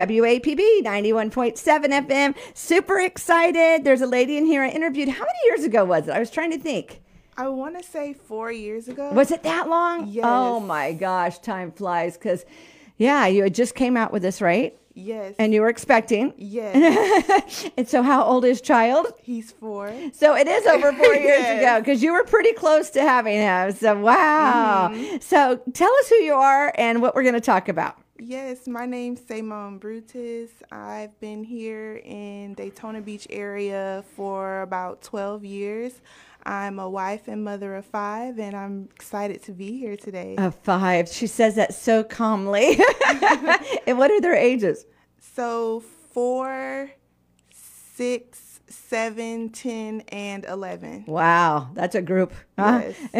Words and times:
WAPN 0.00 0.82
91.7 0.82 2.06
FM. 2.08 2.34
Super 2.54 2.98
excited. 3.00 3.84
There's 3.84 4.00
a 4.00 4.06
lady 4.06 4.36
in 4.36 4.46
here 4.46 4.62
I 4.62 4.68
interviewed. 4.70 5.08
How 5.08 5.20
many 5.24 5.38
years 5.46 5.64
ago 5.64 5.84
was 5.84 6.08
it? 6.08 6.12
I 6.12 6.18
was 6.18 6.30
trying 6.30 6.50
to 6.52 6.58
think. 6.58 7.00
I 7.36 7.48
want 7.48 7.80
to 7.80 7.88
say 7.88 8.12
four 8.12 8.50
years 8.52 8.88
ago. 8.88 9.12
Was 9.12 9.30
it 9.30 9.42
that 9.44 9.68
long? 9.68 10.02
Oh 10.02 10.06
yes. 10.10 10.24
Oh 10.26 10.60
my 10.60 10.92
gosh, 10.92 11.38
time 11.38 11.72
flies. 11.72 12.16
Because, 12.18 12.44
yeah, 12.98 13.26
you 13.26 13.44
had 13.44 13.54
just 13.54 13.74
came 13.74 13.96
out 13.96 14.12
with 14.12 14.22
this, 14.22 14.40
right? 14.42 14.76
Yes. 14.92 15.36
And 15.38 15.54
you 15.54 15.60
were 15.62 15.68
expecting. 15.68 16.34
yes. 16.36 17.70
And 17.76 17.88
so, 17.88 18.02
how 18.02 18.24
old 18.24 18.44
is 18.44 18.60
child? 18.60 19.06
He's 19.22 19.52
four. 19.52 19.94
So 20.12 20.34
it 20.34 20.48
is 20.48 20.66
over 20.66 20.92
four 20.92 21.06
years 21.14 21.40
Yes. 21.40 21.62
ago 21.62 21.80
because 21.80 22.02
you 22.02 22.12
were 22.12 22.24
pretty 22.24 22.52
close 22.52 22.90
to 22.90 23.00
having 23.02 23.36
him. 23.38 23.72
So 23.72 23.96
wow. 23.98 24.90
Mm-hmm. 24.92 25.16
So 25.20 25.62
tell 25.72 25.92
us 26.00 26.08
who 26.08 26.16
you 26.16 26.34
are 26.34 26.74
and 26.76 27.00
what 27.00 27.14
we're 27.14 27.22
going 27.22 27.34
to 27.34 27.40
talk 27.40 27.68
about. 27.68 27.96
Yes, 28.22 28.66
my 28.66 28.84
name's 28.84 29.22
Simone 29.26 29.78
Brutus. 29.78 30.50
I've 30.70 31.18
been 31.20 31.42
here 31.42 32.02
in 32.04 32.52
Daytona 32.52 33.00
Beach 33.00 33.26
area 33.30 34.04
for 34.14 34.60
about 34.60 35.00
12 35.00 35.42
years. 35.42 36.02
I'm 36.44 36.78
a 36.78 36.88
wife 36.88 37.28
and 37.28 37.42
mother 37.42 37.76
of 37.76 37.86
five, 37.86 38.38
and 38.38 38.54
I'm 38.54 38.90
excited 38.94 39.42
to 39.44 39.52
be 39.52 39.78
here 39.78 39.96
today. 39.96 40.34
A 40.36 40.50
five. 40.50 41.08
She 41.08 41.26
says 41.26 41.54
that 41.54 41.72
so 41.72 42.04
calmly. 42.04 42.78
and 43.86 43.96
what 43.96 44.10
are 44.10 44.20
their 44.20 44.36
ages? 44.36 44.84
So, 45.18 45.82
four, 46.12 46.90
six, 47.94 48.49
seven, 48.70 49.50
ten, 49.50 50.02
and 50.08 50.44
11. 50.44 51.04
Wow, 51.06 51.70
that's 51.74 51.94
a 51.94 52.02
group. 52.02 52.32
huh? 52.58 52.82
Yes. 52.84 52.96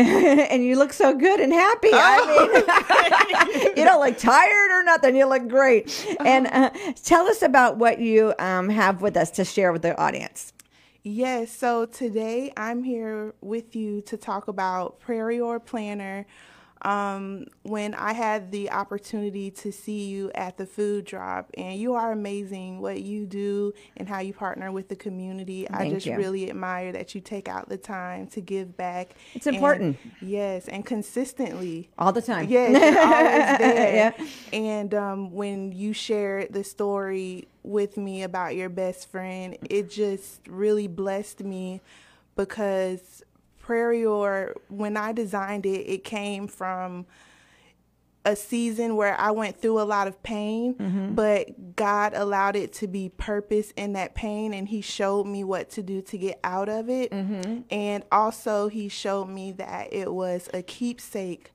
and 0.51 0.65
you 0.65 0.77
look 0.77 0.93
so 0.93 1.15
good 1.15 1.41
and 1.41 1.53
happy. 1.53 1.91
I 1.93 3.53
mean, 3.53 3.73
you 3.77 3.85
don't 3.85 4.01
look 4.01 4.19
tired 4.19 4.71
or 4.71 4.83
nothing. 4.85 5.17
You 5.17 5.27
look 5.29 5.49
great. 5.49 6.17
And 6.25 6.47
uh, 6.47 6.71
tell 7.03 7.27
us 7.27 7.43
about 7.43 7.77
what 7.77 7.99
you 8.01 8.35
um, 8.39 8.69
have 8.69 9.03
with 9.03 9.17
us 9.17 9.31
to 9.33 9.45
share 9.45 9.73
with 9.73 9.83
the 9.83 9.99
audience. 10.01 10.53
Yes, 11.03 11.51
so 11.51 11.87
today 11.87 12.53
I'm 12.57 12.83
here 12.83 13.35
with 13.41 13.75
you 13.75 14.03
to 14.03 14.19
talk 14.19 14.49
about 14.49 15.01
Prayrior 15.01 15.65
Planner. 15.65 16.27
Um, 16.83 17.47
when 17.63 17.95
I 17.95 18.15
had 18.15 18.53
the 18.53 18.71
opportunity 18.71 19.51
to 19.51 19.71
see 19.71 20.07
you 20.07 20.31
at 20.35 20.57
the 20.57 20.65
food 20.67 21.05
drop, 21.05 21.51
and 21.55 21.79
you 21.79 21.95
are 21.95 22.11
amazing 22.13 22.81
what 22.81 23.03
you 23.03 23.27
do 23.27 23.75
and 23.97 24.09
how 24.09 24.21
you 24.21 24.33
partner 24.33 24.73
with 24.73 24.89
the 24.89 24.97
community. 24.97 25.69
I 25.69 25.91
just 25.91 26.07
you. 26.07 26.17
really 26.17 26.49
admire 26.49 26.93
that 26.93 27.15
you 27.15 27.21
take 27.21 27.49
out 27.49 27.69
the 27.69 27.77
time 27.77 28.29
to 28.29 28.41
give 28.41 28.77
back. 28.77 29.11
It's 29.35 29.47
and- 29.47 29.57
important. 29.57 29.99
yes, 30.23 30.69
and 30.69 30.85
consistently. 30.87 31.91
All 31.99 32.13
the 32.13 32.23
time. 32.23 32.49
Yes, 32.49 32.69
always 32.75 33.59
there. 33.75 34.15
Yeah. 34.19 34.27
And 34.53 34.95
um, 34.95 35.33
when 35.33 35.73
you 35.73 35.93
shared 35.93 36.53
the 36.53 36.65
story 36.65 37.47
with 37.63 37.97
me 37.99 38.23
about 38.23 38.55
your 38.57 38.71
best 38.71 39.11
friend, 39.11 39.57
it 39.69 39.91
just 39.91 40.41
really 40.49 40.87
blessed 40.89 41.41
me 41.41 41.83
because 42.37 43.23
Prayrior 43.71 44.55
when 44.69 44.97
I 44.97 45.13
designed 45.13 45.65
it, 45.65 45.87
it 45.87 46.03
came 46.03 46.49
from 46.49 47.07
a 48.25 48.37
season 48.37 48.97
where 48.97 49.19
I 49.19 49.31
went 49.31 49.61
through 49.61 49.81
a 49.81 49.85
lot 49.85 50.07
of 50.07 50.23
pain, 50.23 50.75
mm-hmm. 50.75 51.15
but 51.15 51.77
God 51.77 52.13
allowed 52.15 52.55
it 52.57 52.73
to 52.75 52.87
be 52.87 53.09
purpose 53.09 53.73
in 53.77 53.95
that 53.95 54.15
pain, 54.15 54.53
and 54.53 54.69
He 54.69 54.81
showed 54.81 55.27
me 55.27 55.45
what 55.45 55.71
to 55.71 55.83
do 55.83 56.03
to 56.03 56.19
get 56.19 56.39
out 56.45 56.69
of 56.69 56.91
it. 56.91 57.13
Mm-hmm. 57.13 57.61
And 57.71 58.05
also, 58.13 58.69
He 58.69 58.89
showed 58.89 59.27
me 59.27 59.53
that 59.53 59.93
it 59.93 60.13
was 60.13 60.51
a 60.53 60.63
keepsake. 60.63 61.53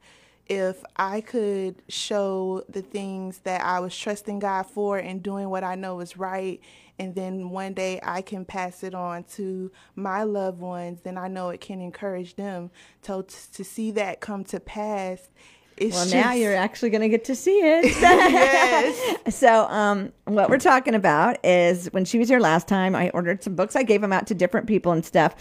If 0.48 0.84
I 0.96 1.22
could 1.22 1.82
show 1.88 2.64
the 2.70 2.82
things 2.82 3.40
that 3.40 3.62
I 3.62 3.80
was 3.80 3.96
trusting 3.98 4.40
God 4.40 4.64
for 4.64 4.98
and 4.98 5.22
doing 5.22 5.50
what 5.50 5.64
I 5.64 5.76
know 5.76 6.00
is 6.00 6.18
right, 6.18 6.62
and 7.00 7.16
then 7.16 7.50
one 7.50 7.74
day 7.74 8.00
I 8.04 8.22
can 8.22 8.46
pass 8.46 8.84
it 8.84 8.94
on 8.94 9.24
to 9.36 9.72
my 9.96 10.24
loved 10.24 10.60
ones, 10.60 11.02
then 11.02 11.18
I 11.18 11.28
know 11.28 11.50
it 11.50 11.62
can 11.62 11.82
encourage 11.82 12.36
them. 12.36 12.72
So 13.02 13.24
t- 13.24 13.36
to 13.54 13.64
see 13.64 13.92
that 13.92 14.22
come 14.22 14.44
to 14.46 14.60
pass, 14.60 15.30
it's 15.78 15.94
Well, 15.94 16.06
just, 16.06 16.16
now 16.16 16.32
you're 16.32 16.56
actually 16.56 16.90
going 16.90 17.02
to 17.02 17.10
get 17.10 17.26
to 17.26 17.36
see 17.36 17.60
it. 17.60 17.86
Yes. 18.76 19.36
So, 19.36 19.66
um, 19.68 20.12
what 20.26 20.50
we're 20.50 20.58
talking 20.58 20.96
about 20.96 21.44
is 21.44 21.88
when 21.92 22.06
she 22.06 22.20
was 22.20 22.30
here 22.30 22.40
last 22.40 22.68
time, 22.68 22.96
I 22.96 23.10
ordered 23.12 23.44
some 23.44 23.56
books. 23.56 23.76
I 23.76 23.84
gave 23.84 24.02
them 24.02 24.14
out 24.14 24.28
to 24.28 24.36
different 24.36 24.68
people 24.68 24.92
and 24.92 25.04
stuff. 25.04 25.36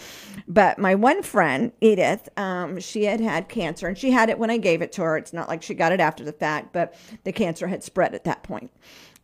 But 0.47 0.79
my 0.79 0.95
one 0.95 1.21
friend, 1.21 1.71
Edith, 1.81 2.29
um, 2.37 2.79
she 2.79 3.03
had 3.05 3.19
had 3.19 3.49
cancer 3.49 3.87
and 3.87 3.97
she 3.97 4.11
had 4.11 4.29
it 4.29 4.39
when 4.39 4.49
I 4.49 4.57
gave 4.57 4.81
it 4.81 4.91
to 4.93 5.01
her. 5.03 5.17
It's 5.17 5.33
not 5.33 5.47
like 5.47 5.61
she 5.61 5.73
got 5.73 5.91
it 5.91 5.99
after 5.99 6.23
the 6.23 6.31
fact, 6.31 6.73
but 6.73 6.95
the 7.23 7.31
cancer 7.31 7.67
had 7.67 7.83
spread 7.83 8.15
at 8.15 8.23
that 8.23 8.43
point. 8.43 8.71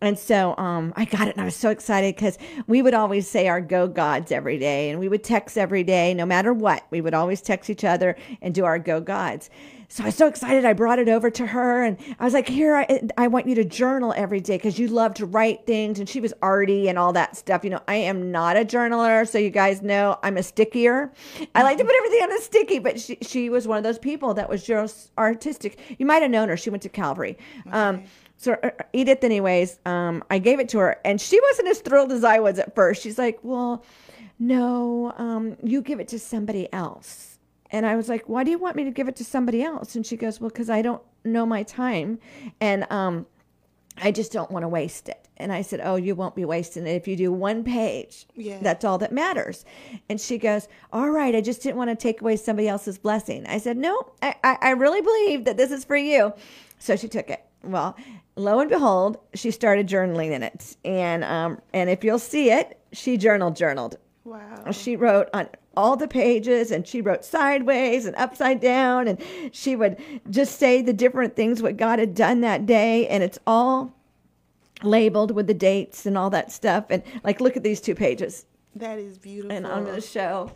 And 0.02 0.18
so 0.18 0.56
um, 0.58 0.94
I 0.96 1.06
got 1.06 1.28
it, 1.28 1.36
and 1.36 1.42
I 1.42 1.46
was 1.46 1.56
so 1.56 1.70
excited 1.70 2.16
because 2.16 2.40
we 2.66 2.82
would 2.82 2.96
always 2.96 3.28
say 3.28 3.48
our 3.48 3.62
go 3.62 3.88
gods 3.88 4.32
every 4.32 4.58
day, 4.58 4.90
and 4.90 5.00
we 5.00 5.08
would 5.08 5.24
text 5.24 5.58
every 5.58 5.84
day, 5.84 6.14
no 6.16 6.26
matter 6.26 6.54
what. 6.54 6.86
We 6.90 7.02
would 7.02 7.14
always 7.14 7.40
text 7.40 7.70
each 7.70 7.84
other 7.84 8.18
and 8.42 8.54
do 8.54 8.66
our 8.66 8.80
go 8.80 9.00
gods. 9.00 9.52
So 9.90 10.04
I 10.04 10.06
was 10.08 10.16
so 10.16 10.28
excited. 10.28 10.64
I 10.64 10.72
brought 10.72 11.00
it 11.00 11.10
over 11.10 11.30
to 11.30 11.46
her, 11.46 11.84
and 11.84 11.98
I 12.18 12.24
was 12.24 12.34
like, 12.34 12.48
"Here, 12.48 12.78
I, 12.78 13.02
I 13.18 13.28
want 13.28 13.46
you 13.46 13.56
to 13.56 13.66
journal 13.66 14.14
every 14.16 14.40
day 14.40 14.56
because 14.56 14.80
you 14.80 14.88
love 14.88 15.14
to 15.16 15.26
write 15.26 15.68
things." 15.68 16.00
And 16.00 16.08
she 16.08 16.22
was 16.22 16.34
arty 16.42 16.88
and 16.88 16.98
all 16.98 17.12
that 17.14 17.36
stuff. 17.36 17.64
You 17.64 17.72
know, 17.72 17.82
I 17.90 17.96
am 17.96 18.32
not 18.32 18.56
a 18.56 18.64
journaler, 18.64 19.28
so 19.28 19.38
you 19.38 19.50
guys 19.50 19.82
know 19.82 20.18
I'm 20.24 20.38
a 20.38 20.44
stickier. 20.44 21.12
I 21.54 21.64
like 21.64 21.78
to 21.78 21.84
put 21.84 21.94
everything 21.94 22.24
on 22.24 22.32
a 22.32 22.42
sticky, 22.42 22.80
but 22.80 23.02
she 23.02 23.18
she 23.22 23.50
was 23.50 23.68
one 23.68 23.78
of 23.78 23.84
those 23.84 24.00
people 24.00 24.34
that 24.34 24.50
was 24.50 24.64
just 24.64 25.12
artistic. 25.18 25.78
You 26.00 26.06
might 26.06 26.22
have 26.22 26.32
known 26.32 26.48
her. 26.48 26.56
She 26.56 26.70
went 26.70 26.84
to 26.84 26.90
Calvary. 26.90 27.38
Um, 27.72 28.04
so 28.42 28.58
uh, 28.64 28.72
Edith, 28.92 29.24
anyways, 29.24 29.78
um, 29.86 30.24
I 30.32 30.40
gave 30.40 30.60
it 30.60 30.68
to 30.70 30.80
her, 30.80 31.00
and 31.06 31.22
she 31.22 31.40
wasn't 31.50 31.68
as 31.68 31.80
thrilled 31.80 32.12
as 32.12 32.24
I 32.24 32.40
was 32.40 32.58
at 32.58 32.74
first. 32.74 33.04
She's 33.04 33.20
like, 33.20 33.38
"Well, 33.44 33.86
no, 34.40 35.14
um, 35.18 35.58
you 35.62 35.84
give 35.84 36.00
it 36.00 36.08
to 36.08 36.18
somebody 36.18 36.68
else." 36.74 37.38
And 37.70 37.86
I 37.86 37.96
was 37.96 38.10
like, 38.10 38.28
"Why 38.28 38.44
do 38.44 38.50
you 38.50 38.58
want 38.58 38.76
me 38.76 38.84
to 38.84 38.90
give 38.90 39.08
it 39.08 39.16
to 39.18 39.24
somebody 39.24 39.62
else?" 39.62 39.96
And 39.96 40.04
she 40.04 40.18
goes, 40.18 40.42
"Well, 40.42 40.50
because 40.50 40.72
I 40.72 40.82
don't 40.82 41.04
know 41.24 41.46
my 41.46 41.62
time, 41.62 42.18
and 42.60 42.92
um, 42.92 43.28
I 44.02 44.10
just 44.10 44.32
don't 44.32 44.50
want 44.50 44.64
to 44.64 44.70
waste 44.70 45.08
it." 45.08 45.28
And 45.38 45.54
I 45.54 45.62
said, 45.62 45.80
"Oh, 45.84 45.98
you 45.98 46.16
won't 46.16 46.34
be 46.34 46.44
wasting 46.44 46.88
it 46.88 46.96
if 46.96 47.08
you 47.08 47.16
do 47.16 47.32
one 47.32 47.64
page. 47.64 48.26
Yeah. 48.34 48.58
That's 48.60 48.84
all 48.84 48.98
that 48.98 49.12
matters." 49.12 49.66
And 50.10 50.20
she 50.20 50.40
goes, 50.40 50.68
"All 50.92 51.12
right, 51.12 51.36
I 51.36 51.42
just 51.42 51.62
didn't 51.62 51.78
want 51.78 51.92
to 51.92 51.96
take 51.96 52.22
away 52.22 52.38
somebody 52.38 52.68
else's 52.68 52.98
blessing." 52.98 53.46
I 53.46 53.60
said, 53.60 53.78
"No, 53.78 54.14
I, 54.24 54.34
I, 54.44 54.58
I 54.62 54.70
really 54.72 55.02
believe 55.02 55.46
that 55.46 55.58
this 55.58 55.70
is 55.70 55.86
for 55.86 55.96
you." 55.96 56.34
So 56.80 56.96
she 56.96 57.08
took 57.08 57.30
it. 57.30 57.46
Well, 57.64 57.96
lo 58.36 58.60
and 58.60 58.70
behold, 58.70 59.18
she 59.34 59.52
started 59.52 59.88
journaling 59.88 60.32
in 60.32 60.44
it, 60.44 60.76
and 60.86 61.24
um, 61.24 61.60
and 61.74 61.90
if 61.90 62.04
you'll 62.04 62.20
see 62.20 62.52
it, 62.52 62.80
she 62.92 63.18
journaled 63.18 63.56
journaled. 63.56 63.98
Wow. 64.24 64.72
She 64.72 64.96
wrote 64.96 65.30
on 65.34 65.50
all 65.76 65.96
the 65.96 66.08
pages 66.08 66.70
and 66.70 66.86
she 66.86 67.02
wrote 67.02 67.24
sideways 67.24 68.06
and 68.06 68.16
upside 68.18 68.60
down 68.60 69.08
and 69.08 69.18
she 69.54 69.76
would 69.76 69.98
just 70.30 70.60
say 70.60 70.82
the 70.82 70.92
different 70.94 71.36
things 71.36 71.62
what 71.62 71.78
God 71.78 71.98
had 71.98 72.14
done 72.14 72.42
that 72.42 72.66
day 72.66 73.08
and 73.08 73.24
it's 73.24 73.40
all 73.48 73.94
labeled 74.84 75.32
with 75.32 75.48
the 75.48 75.54
dates 75.54 76.06
and 76.06 76.18
all 76.18 76.30
that 76.30 76.52
stuff 76.52 76.86
and 76.90 77.02
like 77.24 77.40
look 77.40 77.56
at 77.56 77.64
these 77.64 77.80
two 77.80 77.96
pages 77.96 78.46
That 78.76 79.00
is 79.00 79.18
beautiful. 79.18 79.56
and 79.56 79.66
I'm 79.66 79.86
going 79.86 79.96
to 79.96 80.02
show 80.06 80.52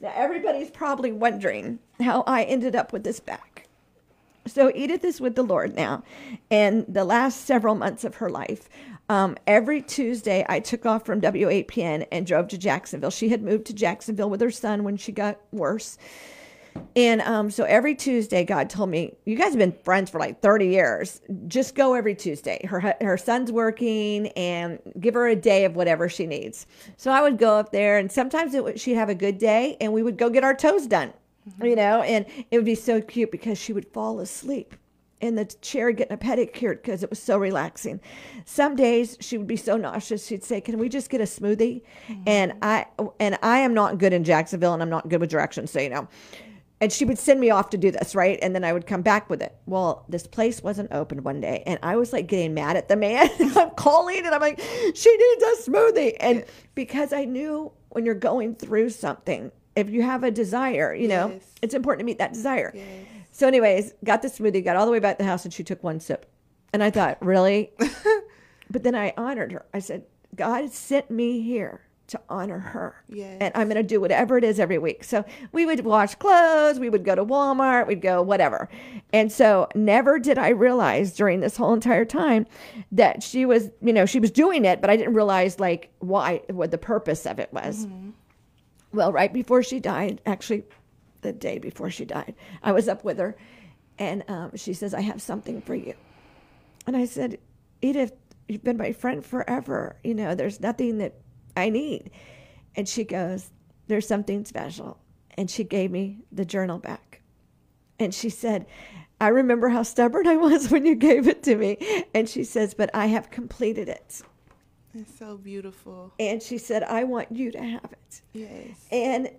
now 0.00 0.12
everybody's 0.16 0.70
probably 0.70 1.12
wondering 1.12 1.78
how 2.00 2.24
I 2.26 2.44
ended 2.44 2.74
up 2.74 2.92
with 2.92 3.04
this 3.04 3.20
back. 3.20 3.68
So 4.46 4.72
Edith 4.74 5.04
is 5.04 5.20
with 5.20 5.36
the 5.36 5.42
Lord 5.44 5.76
now, 5.76 6.02
and 6.50 6.84
the 6.88 7.04
last 7.04 7.46
several 7.46 7.74
months 7.74 8.04
of 8.04 8.16
her 8.16 8.28
life, 8.28 8.68
um, 9.08 9.36
every 9.46 9.82
Tuesday 9.82 10.44
I 10.48 10.60
took 10.60 10.84
off 10.84 11.06
from 11.06 11.20
WAPN 11.20 12.06
and 12.10 12.26
drove 12.26 12.48
to 12.48 12.58
Jacksonville. 12.58 13.10
She 13.10 13.28
had 13.28 13.42
moved 13.42 13.66
to 13.66 13.72
Jacksonville 13.72 14.30
with 14.30 14.40
her 14.40 14.50
son 14.50 14.84
when 14.84 14.96
she 14.96 15.12
got 15.12 15.38
worse. 15.52 15.98
And 16.96 17.20
um, 17.20 17.50
so 17.50 17.64
every 17.64 17.94
Tuesday, 17.94 18.44
God 18.44 18.70
told 18.70 18.88
me, 18.88 19.14
"You 19.26 19.36
guys 19.36 19.50
have 19.50 19.58
been 19.58 19.76
friends 19.84 20.10
for 20.10 20.18
like 20.18 20.40
thirty 20.40 20.68
years. 20.68 21.20
Just 21.46 21.74
go 21.74 21.92
every 21.92 22.14
Tuesday. 22.14 22.64
Her 22.66 22.94
her 23.00 23.18
son's 23.18 23.52
working, 23.52 24.28
and 24.28 24.78
give 24.98 25.12
her 25.12 25.28
a 25.28 25.36
day 25.36 25.66
of 25.66 25.76
whatever 25.76 26.08
she 26.08 26.26
needs." 26.26 26.66
So 26.96 27.10
I 27.10 27.20
would 27.20 27.36
go 27.36 27.58
up 27.58 27.72
there, 27.72 27.98
and 27.98 28.10
sometimes 28.10 28.54
it 28.54 28.64
would, 28.64 28.80
she'd 28.80 28.94
have 28.94 29.10
a 29.10 29.14
good 29.14 29.36
day, 29.36 29.76
and 29.82 29.92
we 29.92 30.02
would 30.02 30.16
go 30.16 30.30
get 30.30 30.44
our 30.44 30.54
toes 30.54 30.86
done, 30.86 31.12
Mm-hmm. 31.48 31.66
you 31.66 31.76
know, 31.76 32.02
and 32.02 32.24
it 32.50 32.56
would 32.56 32.64
be 32.64 32.76
so 32.76 33.00
cute 33.00 33.32
because 33.32 33.58
she 33.58 33.72
would 33.72 33.86
fall 33.86 34.20
asleep 34.20 34.76
in 35.22 35.36
the 35.36 35.44
chair 35.44 35.92
getting 35.92 36.12
a 36.12 36.16
pedicure 36.16 36.70
because 36.70 37.02
it 37.02 37.08
was 37.08 37.22
so 37.22 37.38
relaxing. 37.38 38.00
Some 38.44 38.76
days 38.76 39.16
she 39.20 39.38
would 39.38 39.46
be 39.46 39.56
so 39.56 39.76
nauseous 39.76 40.26
she'd 40.26 40.44
say, 40.44 40.60
"Can 40.60 40.78
we 40.78 40.88
just 40.88 41.08
get 41.08 41.20
a 41.20 41.24
smoothie?" 41.24 41.82
Mm-hmm. 42.08 42.22
And 42.26 42.54
I 42.60 42.86
and 43.18 43.38
I 43.42 43.58
am 43.58 43.72
not 43.72 43.98
good 43.98 44.12
in 44.12 44.24
Jacksonville, 44.24 44.74
and 44.74 44.82
I'm 44.82 44.90
not 44.90 45.08
good 45.08 45.20
with 45.20 45.30
directions, 45.30 45.70
so 45.70 45.80
you 45.80 45.88
know. 45.88 46.08
And 46.80 46.92
she 46.92 47.04
would 47.04 47.18
send 47.18 47.38
me 47.38 47.50
off 47.50 47.70
to 47.70 47.78
do 47.78 47.92
this, 47.92 48.16
right? 48.16 48.40
And 48.42 48.56
then 48.56 48.64
I 48.64 48.72
would 48.72 48.88
come 48.88 49.02
back 49.02 49.30
with 49.30 49.40
it. 49.40 49.54
Well, 49.66 50.04
this 50.08 50.26
place 50.26 50.64
wasn't 50.64 50.92
open 50.92 51.22
one 51.22 51.40
day, 51.40 51.62
and 51.64 51.78
I 51.84 51.94
was 51.94 52.12
like 52.12 52.26
getting 52.26 52.54
mad 52.54 52.76
at 52.76 52.88
the 52.88 52.96
man. 52.96 53.30
I'm 53.56 53.70
calling, 53.70 54.26
and 54.26 54.34
I'm 54.34 54.40
like, 54.40 54.60
"She 54.60 55.16
needs 55.16 55.42
a 55.44 55.70
smoothie," 55.70 56.16
and 56.18 56.44
because 56.74 57.12
I 57.12 57.24
knew 57.24 57.72
when 57.90 58.04
you're 58.04 58.16
going 58.16 58.56
through 58.56 58.90
something, 58.90 59.52
if 59.76 59.90
you 59.90 60.02
have 60.02 60.22
a 60.24 60.30
desire, 60.30 60.94
you 60.94 61.08
know, 61.08 61.28
Yes. 61.30 61.42
it's 61.62 61.74
important 61.74 62.00
to 62.00 62.04
meet 62.06 62.18
that 62.18 62.32
desire. 62.32 62.72
Yes. 62.74 62.86
So, 63.32 63.48
anyways, 63.48 63.94
got 64.04 64.20
the 64.22 64.28
smoothie, 64.28 64.62
got 64.64 64.76
all 64.76 64.84
the 64.86 64.92
way 64.92 64.98
back 64.98 65.16
to 65.18 65.24
the 65.24 65.28
house, 65.30 65.44
and 65.44 65.52
she 65.54 65.64
took 65.64 65.82
one 65.82 66.00
sip. 66.00 66.26
And 66.72 66.82
I 66.82 66.90
thought, 66.90 67.18
really? 67.24 67.72
But 68.70 68.84
then 68.84 68.94
I 68.94 69.12
honored 69.18 69.52
her. 69.52 69.66
I 69.74 69.80
said, 69.80 70.04
God 70.34 70.70
sent 70.72 71.10
me 71.10 71.42
here 71.42 71.82
to 72.06 72.18
honor 72.30 72.58
her. 72.58 73.04
Yes. 73.08 73.36
And 73.40 73.52
I'm 73.54 73.68
going 73.68 73.76
to 73.76 73.82
do 73.82 74.00
whatever 74.00 74.38
it 74.38 74.44
is 74.44 74.58
every 74.58 74.78
week. 74.78 75.04
So 75.04 75.24
we 75.52 75.66
would 75.66 75.84
wash 75.84 76.14
clothes, 76.14 76.78
we 76.80 76.88
would 76.88 77.04
go 77.04 77.14
to 77.14 77.24
Walmart, 77.24 77.86
we'd 77.86 78.00
go 78.00 78.22
whatever. 78.22 78.68
And 79.12 79.30
so 79.30 79.68
never 79.74 80.18
did 80.18 80.38
I 80.38 80.48
realize 80.50 81.14
during 81.14 81.40
this 81.40 81.56
whole 81.56 81.74
entire 81.74 82.04
time 82.06 82.46
that 82.92 83.22
she 83.22 83.44
was, 83.44 83.68
you 83.82 83.92
know, 83.92 84.06
she 84.06 84.20
was 84.20 84.30
doing 84.30 84.64
it, 84.64 84.80
but 84.80 84.88
I 84.88 84.96
didn't 84.96 85.14
realize 85.14 85.60
like 85.60 85.90
why, 85.98 86.40
what 86.48 86.70
the 86.70 86.78
purpose 86.78 87.26
of 87.26 87.38
it 87.38 87.52
was. 87.52 87.86
Mm-hmm. 87.86 88.10
Well, 88.92 89.12
right 89.12 89.32
before 89.32 89.62
she 89.62 89.80
died, 89.80 90.20
actually 90.26 90.64
the 91.22 91.32
day 91.32 91.58
before 91.58 91.90
she 91.90 92.04
died, 92.04 92.34
I 92.62 92.72
was 92.72 92.88
up 92.88 93.04
with 93.04 93.18
her 93.18 93.36
and 93.98 94.24
um, 94.28 94.50
she 94.56 94.74
says, 94.74 94.94
I 94.94 95.00
have 95.00 95.22
something 95.22 95.60
for 95.60 95.74
you. 95.74 95.94
And 96.86 96.96
I 96.96 97.04
said, 97.04 97.38
Edith, 97.80 98.12
you've 98.48 98.64
been 98.64 98.76
my 98.76 98.92
friend 98.92 99.24
forever. 99.24 99.96
You 100.02 100.14
know, 100.14 100.34
there's 100.34 100.60
nothing 100.60 100.98
that 100.98 101.14
I 101.56 101.68
need. 101.68 102.10
And 102.74 102.88
she 102.88 103.04
goes, 103.04 103.50
There's 103.86 104.06
something 104.06 104.44
special. 104.44 104.98
And 105.36 105.50
she 105.50 105.64
gave 105.64 105.90
me 105.90 106.18
the 106.30 106.44
journal 106.44 106.78
back. 106.78 107.20
And 107.98 108.12
she 108.14 108.30
said, 108.30 108.66
I 109.20 109.28
remember 109.28 109.68
how 109.68 109.82
stubborn 109.84 110.26
I 110.26 110.36
was 110.36 110.68
when 110.70 110.84
you 110.84 110.94
gave 110.94 111.28
it 111.28 111.42
to 111.44 111.56
me. 111.56 112.04
And 112.14 112.28
she 112.28 112.44
says, 112.44 112.74
But 112.74 112.90
I 112.94 113.06
have 113.06 113.30
completed 113.30 113.88
it. 113.88 114.22
It's 114.94 115.18
so 115.18 115.36
beautiful. 115.36 116.12
And 116.20 116.42
she 116.42 116.58
said, 116.58 116.82
I 116.82 117.04
want 117.04 117.32
you 117.32 117.50
to 117.52 117.62
have 117.62 117.84
it. 117.92 118.22
Yes. 118.32 118.76
And 118.90 119.30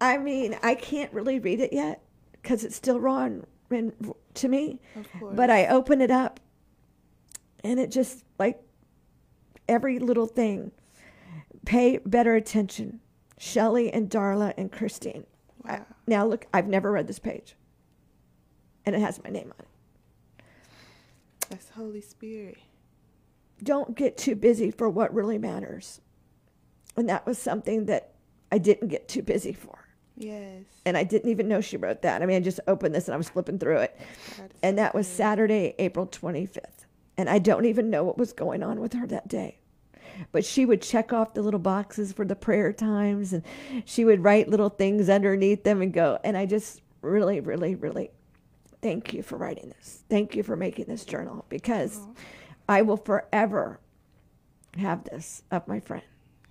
I 0.00 0.18
mean, 0.18 0.56
I 0.62 0.74
can't 0.74 1.12
really 1.12 1.38
read 1.38 1.60
it 1.60 1.72
yet 1.72 2.02
because 2.32 2.64
it's 2.64 2.76
still 2.76 2.98
raw 3.00 3.24
and, 3.24 3.46
and 3.70 4.12
to 4.34 4.48
me. 4.48 4.80
Of 4.96 5.06
course. 5.20 5.36
But 5.36 5.50
I 5.50 5.66
open 5.68 6.00
it 6.00 6.10
up 6.10 6.40
and 7.62 7.78
it 7.78 7.90
just 7.90 8.24
like 8.38 8.60
every 9.68 9.98
little 9.98 10.26
thing. 10.26 10.72
Pay 11.64 11.98
better 11.98 12.34
attention. 12.34 13.00
Shellye 13.38 13.90
and 13.92 14.10
Darla 14.10 14.52
and 14.56 14.70
Christine. 14.72 15.24
I- 15.64 15.78
Wow. 15.78 15.86
now 16.06 16.26
look, 16.26 16.46
I've 16.54 16.66
never 16.66 16.90
read 16.90 17.06
this 17.08 17.18
page. 17.18 17.54
And 18.86 18.96
it 18.96 19.00
has 19.00 19.22
my 19.22 19.28
name 19.30 19.52
on 19.58 19.64
it. 19.64 20.44
That's 21.50 21.68
Holy 21.70 22.00
Spirit. 22.00 22.58
Don't 23.62 23.96
get 23.96 24.16
too 24.16 24.34
busy 24.34 24.70
for 24.70 24.88
what 24.88 25.12
really 25.12 25.38
matters. 25.38 26.00
And 26.96 27.08
that 27.08 27.26
was 27.26 27.38
something 27.38 27.86
that 27.86 28.12
I 28.50 28.58
didn't 28.58 28.88
get 28.88 29.08
too 29.08 29.22
busy 29.22 29.52
for. 29.52 29.78
Yes. 30.16 30.64
And 30.84 30.96
I 30.96 31.04
didn't 31.04 31.30
even 31.30 31.48
know 31.48 31.60
she 31.60 31.76
wrote 31.76 32.02
that. 32.02 32.22
I 32.22 32.26
mean, 32.26 32.36
I 32.36 32.40
just 32.40 32.60
opened 32.66 32.94
this 32.94 33.06
and 33.06 33.14
I 33.14 33.18
was 33.18 33.28
flipping 33.28 33.58
through 33.58 33.78
it. 33.78 34.00
And 34.62 34.78
that 34.78 34.94
was. 34.94 35.06
Saturday, 35.06 35.74
April 35.78 36.06
25th. 36.06 36.86
And 37.16 37.28
I 37.28 37.38
don't 37.38 37.64
even 37.64 37.90
know 37.90 38.04
what 38.04 38.18
was 38.18 38.32
going 38.32 38.62
on 38.62 38.80
with 38.80 38.92
her 38.94 39.06
that 39.06 39.28
day. 39.28 39.58
But 40.32 40.44
she 40.44 40.64
would 40.64 40.82
check 40.82 41.12
off 41.12 41.34
the 41.34 41.42
little 41.42 41.60
boxes 41.60 42.12
for 42.12 42.24
the 42.24 42.34
prayer 42.34 42.72
times 42.72 43.32
and 43.32 43.44
she 43.84 44.04
would 44.04 44.24
write 44.24 44.48
little 44.48 44.68
things 44.68 45.08
underneath 45.08 45.62
them 45.62 45.80
and 45.80 45.92
go. 45.92 46.18
And 46.24 46.36
I 46.36 46.46
just 46.46 46.82
really, 47.02 47.38
really, 47.40 47.76
really 47.76 48.10
thank 48.82 49.12
you 49.12 49.22
for 49.22 49.36
writing 49.36 49.72
this. 49.78 50.02
Thank 50.08 50.34
you 50.34 50.42
for 50.42 50.56
making 50.56 50.86
this 50.86 51.04
journal 51.04 51.44
because 51.48 52.00
I 52.68 52.82
will 52.82 52.96
forever 52.96 53.80
have 54.76 55.04
this 55.04 55.42
of 55.50 55.66
my 55.66 55.80
friend. 55.80 56.02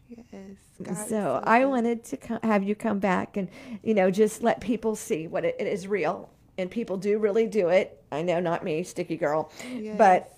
Yes. 0.09 0.57
God 0.81 1.07
so 1.07 1.41
I 1.43 1.59
good. 1.59 1.67
wanted 1.67 2.03
to 2.05 2.17
co- 2.17 2.39
have 2.43 2.63
you 2.63 2.75
come 2.75 2.99
back 2.99 3.35
and, 3.37 3.49
you 3.83 3.93
know, 3.93 4.09
just 4.09 4.41
let 4.41 4.61
people 4.61 4.95
see 4.95 5.27
what 5.27 5.43
it, 5.45 5.55
it 5.59 5.67
is 5.67 5.87
real. 5.87 6.29
And 6.57 6.71
people 6.71 6.97
do 6.97 7.19
really 7.19 7.45
do 7.45 7.67
it. 7.69 8.01
I 8.11 8.23
know, 8.23 8.39
not 8.39 8.63
me, 8.63 8.83
sticky 8.83 9.17
girl, 9.17 9.51
but 9.97 10.33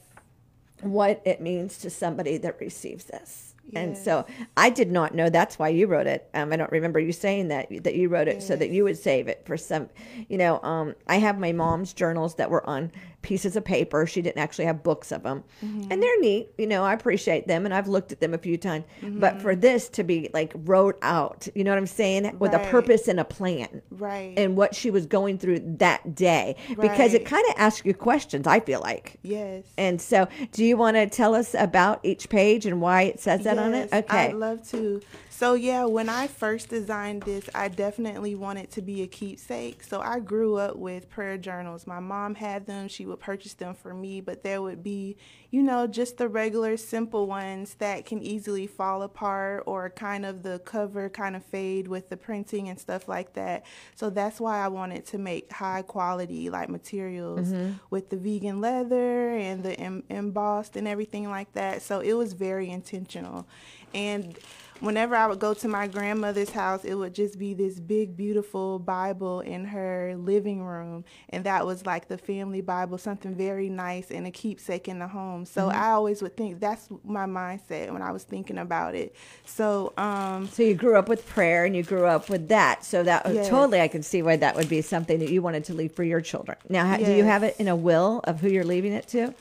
what 0.82 1.22
it 1.24 1.40
means 1.40 1.78
to 1.80 1.90
somebody 1.90 2.38
that 2.38 2.60
receives 2.60 3.06
this. 3.06 3.54
And 3.76 3.96
so 3.98 4.26
I 4.58 4.70
did 4.72 4.92
not 4.92 5.14
know 5.14 5.30
that's 5.30 5.60
why 5.60 5.70
you 5.70 5.86
wrote 5.88 6.08
it. 6.08 6.28
Um, 6.34 6.52
I 6.52 6.56
don't 6.56 6.72
remember 6.72 7.00
you 7.00 7.12
saying 7.12 7.50
that 7.50 7.68
that 7.84 7.94
you 7.96 8.10
wrote 8.10 8.28
it 8.28 8.42
so 8.42 8.56
that 8.56 8.72
you 8.72 8.84
would 8.84 8.98
save 8.98 9.28
it 9.28 9.46
for 9.46 9.58
some. 9.58 9.90
You 10.28 10.40
know, 10.40 10.60
um, 10.64 10.96
I 11.08 11.18
have 11.18 11.38
my 11.38 11.52
mom's 11.52 11.94
journals 11.94 12.36
that 12.36 12.50
were 12.50 12.68
on 12.68 12.92
pieces 13.22 13.56
of 13.56 13.66
paper. 13.66 14.06
She 14.06 14.22
didn't 14.22 14.42
actually 14.42 14.66
have 14.66 14.84
books 14.84 15.12
of 15.12 15.24
them, 15.24 15.44
mm-hmm. 15.64 15.92
and 15.92 16.02
they're 16.02 16.20
neat. 16.20 16.50
You 16.58 16.68
know, 16.68 16.84
I 16.84 16.94
appreciate 16.94 17.48
them, 17.48 17.66
and 17.66 17.74
I've 17.74 17.88
looked 17.88 18.12
at 18.12 18.20
them 18.20 18.34
a 18.34 18.38
few 18.38 18.58
times. 18.58 18.86
But 19.02 19.34
mm-hmm. 19.34 19.42
for 19.42 19.56
this 19.56 19.90
to 19.90 20.04
be 20.04 20.30
like 20.34 20.54
wrote 20.56 20.98
out, 21.02 21.48
you 21.56 21.64
know 21.64 21.72
what 21.72 21.78
I'm 21.78 21.88
saying, 21.88 22.38
with 22.40 22.54
a 22.54 22.60
purpose 22.70 23.08
and 23.08 23.20
a 23.20 23.26
plan 23.26 23.82
Right. 23.92 24.34
and 24.38 24.56
what 24.56 24.76
she 24.76 24.92
was 24.92 25.06
going 25.06 25.38
through 25.38 25.60
that 25.78 26.16
day, 26.16 26.56
because 26.80 27.14
it 27.14 27.26
kind 27.26 27.46
of 27.50 27.56
asks 27.58 27.86
you 27.86 27.94
questions. 27.94 28.48
I 28.48 28.60
feel 28.60 28.80
like. 28.82 29.18
yes. 29.22 29.64
And 29.78 30.02
so, 30.02 30.28
do 30.52 30.64
you 30.64 30.78
want 30.78 30.96
to 30.98 31.08
tell 31.08 31.36
us 31.36 31.56
about 31.58 32.00
each 32.04 32.30
page 32.30 32.66
and 32.66 32.82
why 32.82 33.04
it 33.04 33.20
says 33.20 33.44
that 33.44 33.58
on 33.58 33.74
it? 33.74 33.90
Okay. 33.94 34.18
I'd 34.30 34.36
love 34.36 34.68
to. 34.70 35.02
So 35.40 35.54
yeah, 35.54 35.86
when 35.86 36.10
I 36.10 36.28
first 36.28 36.68
designed 36.68 37.24
this, 37.24 37.50
I 37.56 37.70
definitely 37.70 38.36
wanted 38.36 38.72
to 38.72 38.82
be 38.82 39.04
a 39.04 39.08
keepsake. 39.08 39.84
So 39.84 40.02
I 40.02 40.20
grew 40.20 40.58
up 40.58 40.76
with 40.76 41.10
prayer 41.10 41.38
journals. 41.38 41.88
My 41.88 42.02
mom 42.02 42.36
had 42.36 42.66
them. 42.66 42.90
She 42.90 43.06
would 43.06 43.22
purchase 43.22 43.54
them 43.54 43.74
for 43.74 43.94
me, 43.94 44.20
but 44.20 44.44
there 44.44 44.62
would 44.62 44.84
be, 44.84 45.16
you 45.50 45.64
know, 45.64 45.88
just 45.88 46.18
the 46.18 46.28
regular 46.28 46.76
simple 46.76 47.26
ones 47.26 47.76
that 47.76 48.06
can 48.06 48.22
easily 48.22 48.68
fall 48.68 49.02
apart 49.02 49.64
or 49.66 49.90
kind 49.90 50.26
of 50.26 50.44
the 50.44 50.60
cover 50.66 51.08
kind 51.08 51.38
of 51.38 51.46
fade 51.46 51.88
with 51.88 52.10
the 52.10 52.18
printing 52.18 52.68
and 52.68 52.78
stuff 52.78 53.08
like 53.08 53.32
that. 53.36 53.66
So 53.96 54.10
that's 54.10 54.42
why 54.42 54.58
I 54.58 54.68
wanted 54.68 55.06
to 55.06 55.18
make 55.18 55.54
high 55.54 55.84
quality 55.84 56.50
like 56.50 56.68
materials 56.68 57.48
mm-hmm. 57.48 57.76
with 57.90 58.10
the 58.10 58.18
vegan 58.18 58.60
leather 58.60 59.30
and 59.30 59.64
the 59.64 59.80
em- 59.80 60.04
embossed 60.10 60.76
and 60.76 60.86
everything 60.86 61.30
like 61.30 61.54
that. 61.54 61.82
So 61.82 62.02
it 62.02 62.16
was 62.16 62.34
very 62.34 62.70
intentional. 62.70 63.48
And 63.94 64.38
whenever 64.80 65.16
I 65.16 65.28
would 65.28 65.40
go 65.40 65.54
to 65.54 65.68
my 65.68 65.88
grandmother's 65.88 66.50
house, 66.52 66.84
it 66.86 66.96
would 66.96 67.14
just 67.14 67.38
be 67.38 67.54
this 67.54 67.80
big, 67.80 68.16
beautiful 68.16 68.80
Bible 68.80 69.42
in 69.42 69.66
her 69.66 70.16
living 70.18 70.64
room. 70.64 71.06
And 71.30 71.44
that 71.46 71.66
was 71.66 71.86
like 71.86 72.08
the 72.08 72.18
family 72.18 72.62
Bible, 72.62 72.98
something 72.98 73.36
very 73.36 73.70
nice 73.70 74.12
and 74.12 74.26
a 74.28 74.32
keepsake 74.32 74.88
in 74.88 75.00
the 75.00 75.08
home. 75.08 75.46
So 75.46 75.70
I 75.70 75.92
always 75.92 76.22
would 76.22 76.36
think 76.38 76.60
that's 76.60 76.90
my 77.04 77.26
mindset 77.26 77.92
when 77.92 78.02
I 78.02 78.12
was 78.12 78.24
thinking 78.24 78.58
about 78.58 78.96
it. 78.96 79.16
So, 79.46 79.94
um, 79.98 80.48
so 80.48 80.64
you 80.64 80.76
grew 80.76 80.98
up 80.98 81.10
with 81.10 81.28
prayer 81.28 81.66
and 81.66 81.76
you 81.76 81.84
grew 81.84 82.06
up 82.06 82.30
with 82.30 82.48
that. 82.50 82.84
So 82.86 83.04
that 83.04 83.26
Yes. 83.30 83.50
totally, 83.50 83.82
I 83.82 83.88
can 83.88 84.04
see 84.04 84.22
why 84.22 84.38
that 84.38 84.56
would 84.56 84.70
be 84.70 84.82
something 84.82 85.20
that 85.20 85.30
you 85.30 85.42
wanted 85.42 85.66
to 85.66 85.74
leave 85.74 85.92
for 85.92 86.04
your 86.04 86.22
children. 86.22 86.58
Now, 86.70 86.86
ha- 86.88 86.98
do 86.98 87.12
you 87.14 87.24
have 87.24 87.44
it 87.44 87.56
in 87.60 87.68
a 87.68 87.76
will 87.76 88.22
of 88.24 88.40
who 88.42 88.50
you're 88.50 88.64
leaving 88.64 88.94
it 88.94 89.08
to? 89.10 89.34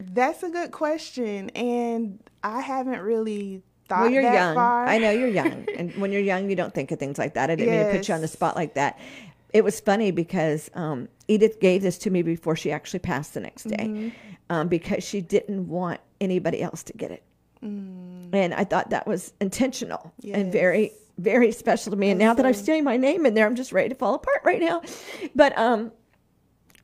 that's 0.00 0.42
a 0.42 0.48
good 0.48 0.70
question. 0.70 1.50
And 1.50 2.20
I 2.42 2.60
haven't 2.60 3.00
really 3.00 3.62
thought 3.88 4.02
well, 4.02 4.10
you're 4.10 4.22
young. 4.22 4.54
far. 4.54 4.86
I 4.86 4.98
know 4.98 5.10
you're 5.10 5.28
young, 5.28 5.66
and 5.76 5.94
when 5.96 6.12
you're 6.12 6.20
young, 6.22 6.48
you 6.50 6.56
don't 6.56 6.74
think 6.74 6.90
of 6.92 6.98
things 6.98 7.18
like 7.18 7.34
that. 7.34 7.50
I 7.50 7.54
didn't 7.56 7.74
mean 7.74 7.86
to 7.86 7.92
put 7.92 8.08
you 8.08 8.14
on 8.14 8.20
the 8.20 8.28
spot 8.28 8.54
like 8.56 8.74
that. 8.74 8.98
It 9.52 9.64
was 9.64 9.80
funny 9.80 10.10
because 10.10 10.70
um, 10.74 11.08
Edith 11.26 11.58
gave 11.60 11.80
this 11.82 11.96
to 11.98 12.10
me 12.10 12.20
before 12.22 12.54
she 12.54 12.70
actually 12.70 13.00
passed 13.00 13.32
the 13.34 13.40
next 13.40 13.64
day, 13.64 13.76
Mm-hmm. 13.86 14.08
um, 14.50 14.68
because 14.68 15.02
she 15.02 15.20
didn't 15.22 15.68
want 15.68 16.00
anybody 16.20 16.62
else 16.62 16.82
to 16.84 16.92
get 16.92 17.10
it, 17.10 17.22
and 17.62 18.54
I 18.54 18.64
thought 18.64 18.90
that 18.90 19.06
was 19.06 19.32
intentional 19.40 20.12
and 20.24 20.52
very, 20.52 20.88
Mm. 21.18 21.22
Very 21.24 21.50
special 21.50 21.90
to 21.90 21.96
me. 21.96 22.10
And 22.10 22.18
now 22.20 22.32
that 22.32 22.46
I'm 22.46 22.54
seen 22.54 22.84
my 22.84 22.96
name 22.96 23.26
in 23.26 23.34
there, 23.34 23.44
I'm 23.44 23.56
just 23.56 23.72
ready 23.72 23.88
to 23.88 23.94
fall 23.96 24.14
apart 24.14 24.40
right 24.44 24.60
now. 24.60 24.82
But 25.34 25.58
um, 25.58 25.90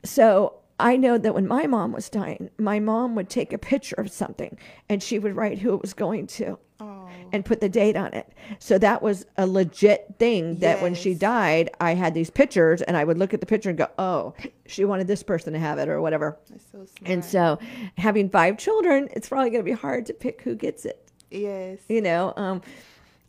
so 0.03 0.55
I 0.77 0.97
know 0.97 1.17
that 1.17 1.33
when 1.33 1.47
my 1.47 1.67
mom 1.67 1.93
was 1.93 2.09
dying, 2.09 2.49
my 2.57 2.81
mom 2.81 3.15
would 3.15 3.29
take 3.29 3.53
a 3.53 3.57
picture 3.57 3.95
of 3.95 4.11
something 4.11 4.57
and 4.89 5.01
she 5.01 5.19
would 5.19 5.37
write 5.37 5.59
who 5.59 5.73
it 5.73 5.81
was 5.81 5.93
going 5.93 6.27
to 6.27 6.59
Oh, 6.79 7.07
and 7.31 7.45
put 7.45 7.61
the 7.61 7.69
date 7.69 7.95
on 7.95 8.13
it. 8.13 8.27
So 8.59 8.77
that 8.79 9.01
was 9.01 9.25
a 9.37 9.47
legit 9.47 10.15
thing 10.19 10.59
that 10.59 10.81
when 10.81 10.93
she 10.93 11.11
Yes. 11.11 11.19
died, 11.19 11.69
I 11.79 11.93
had 11.93 12.13
these 12.13 12.29
pictures 12.29 12.81
and 12.81 12.97
I 12.97 13.03
would 13.05 13.17
look 13.17 13.33
at 13.33 13.39
the 13.39 13.45
picture 13.45 13.69
and 13.69 13.77
go, 13.77 13.87
oh, 13.97 14.33
she 14.65 14.83
wanted 14.83 15.07
this 15.07 15.23
person 15.23 15.53
to 15.53 15.59
have 15.59 15.79
it 15.79 15.87
or 15.87 16.01
whatever. 16.01 16.37
that's 16.49 16.65
so 16.65 16.85
smart. 16.85 16.89
And 17.05 17.23
so 17.23 17.59
having 17.97 18.29
five 18.29 18.57
children, 18.57 19.07
it's 19.13 19.29
probably 19.29 19.51
going 19.51 19.63
to 19.63 19.71
be 19.71 19.71
hard 19.71 20.05
to 20.07 20.13
pick 20.13 20.41
who 20.41 20.53
gets 20.55 20.83
it, 20.83 21.09
yes. 21.31 21.79
you 21.87 22.01
know, 22.01 22.33
um, 22.35 22.61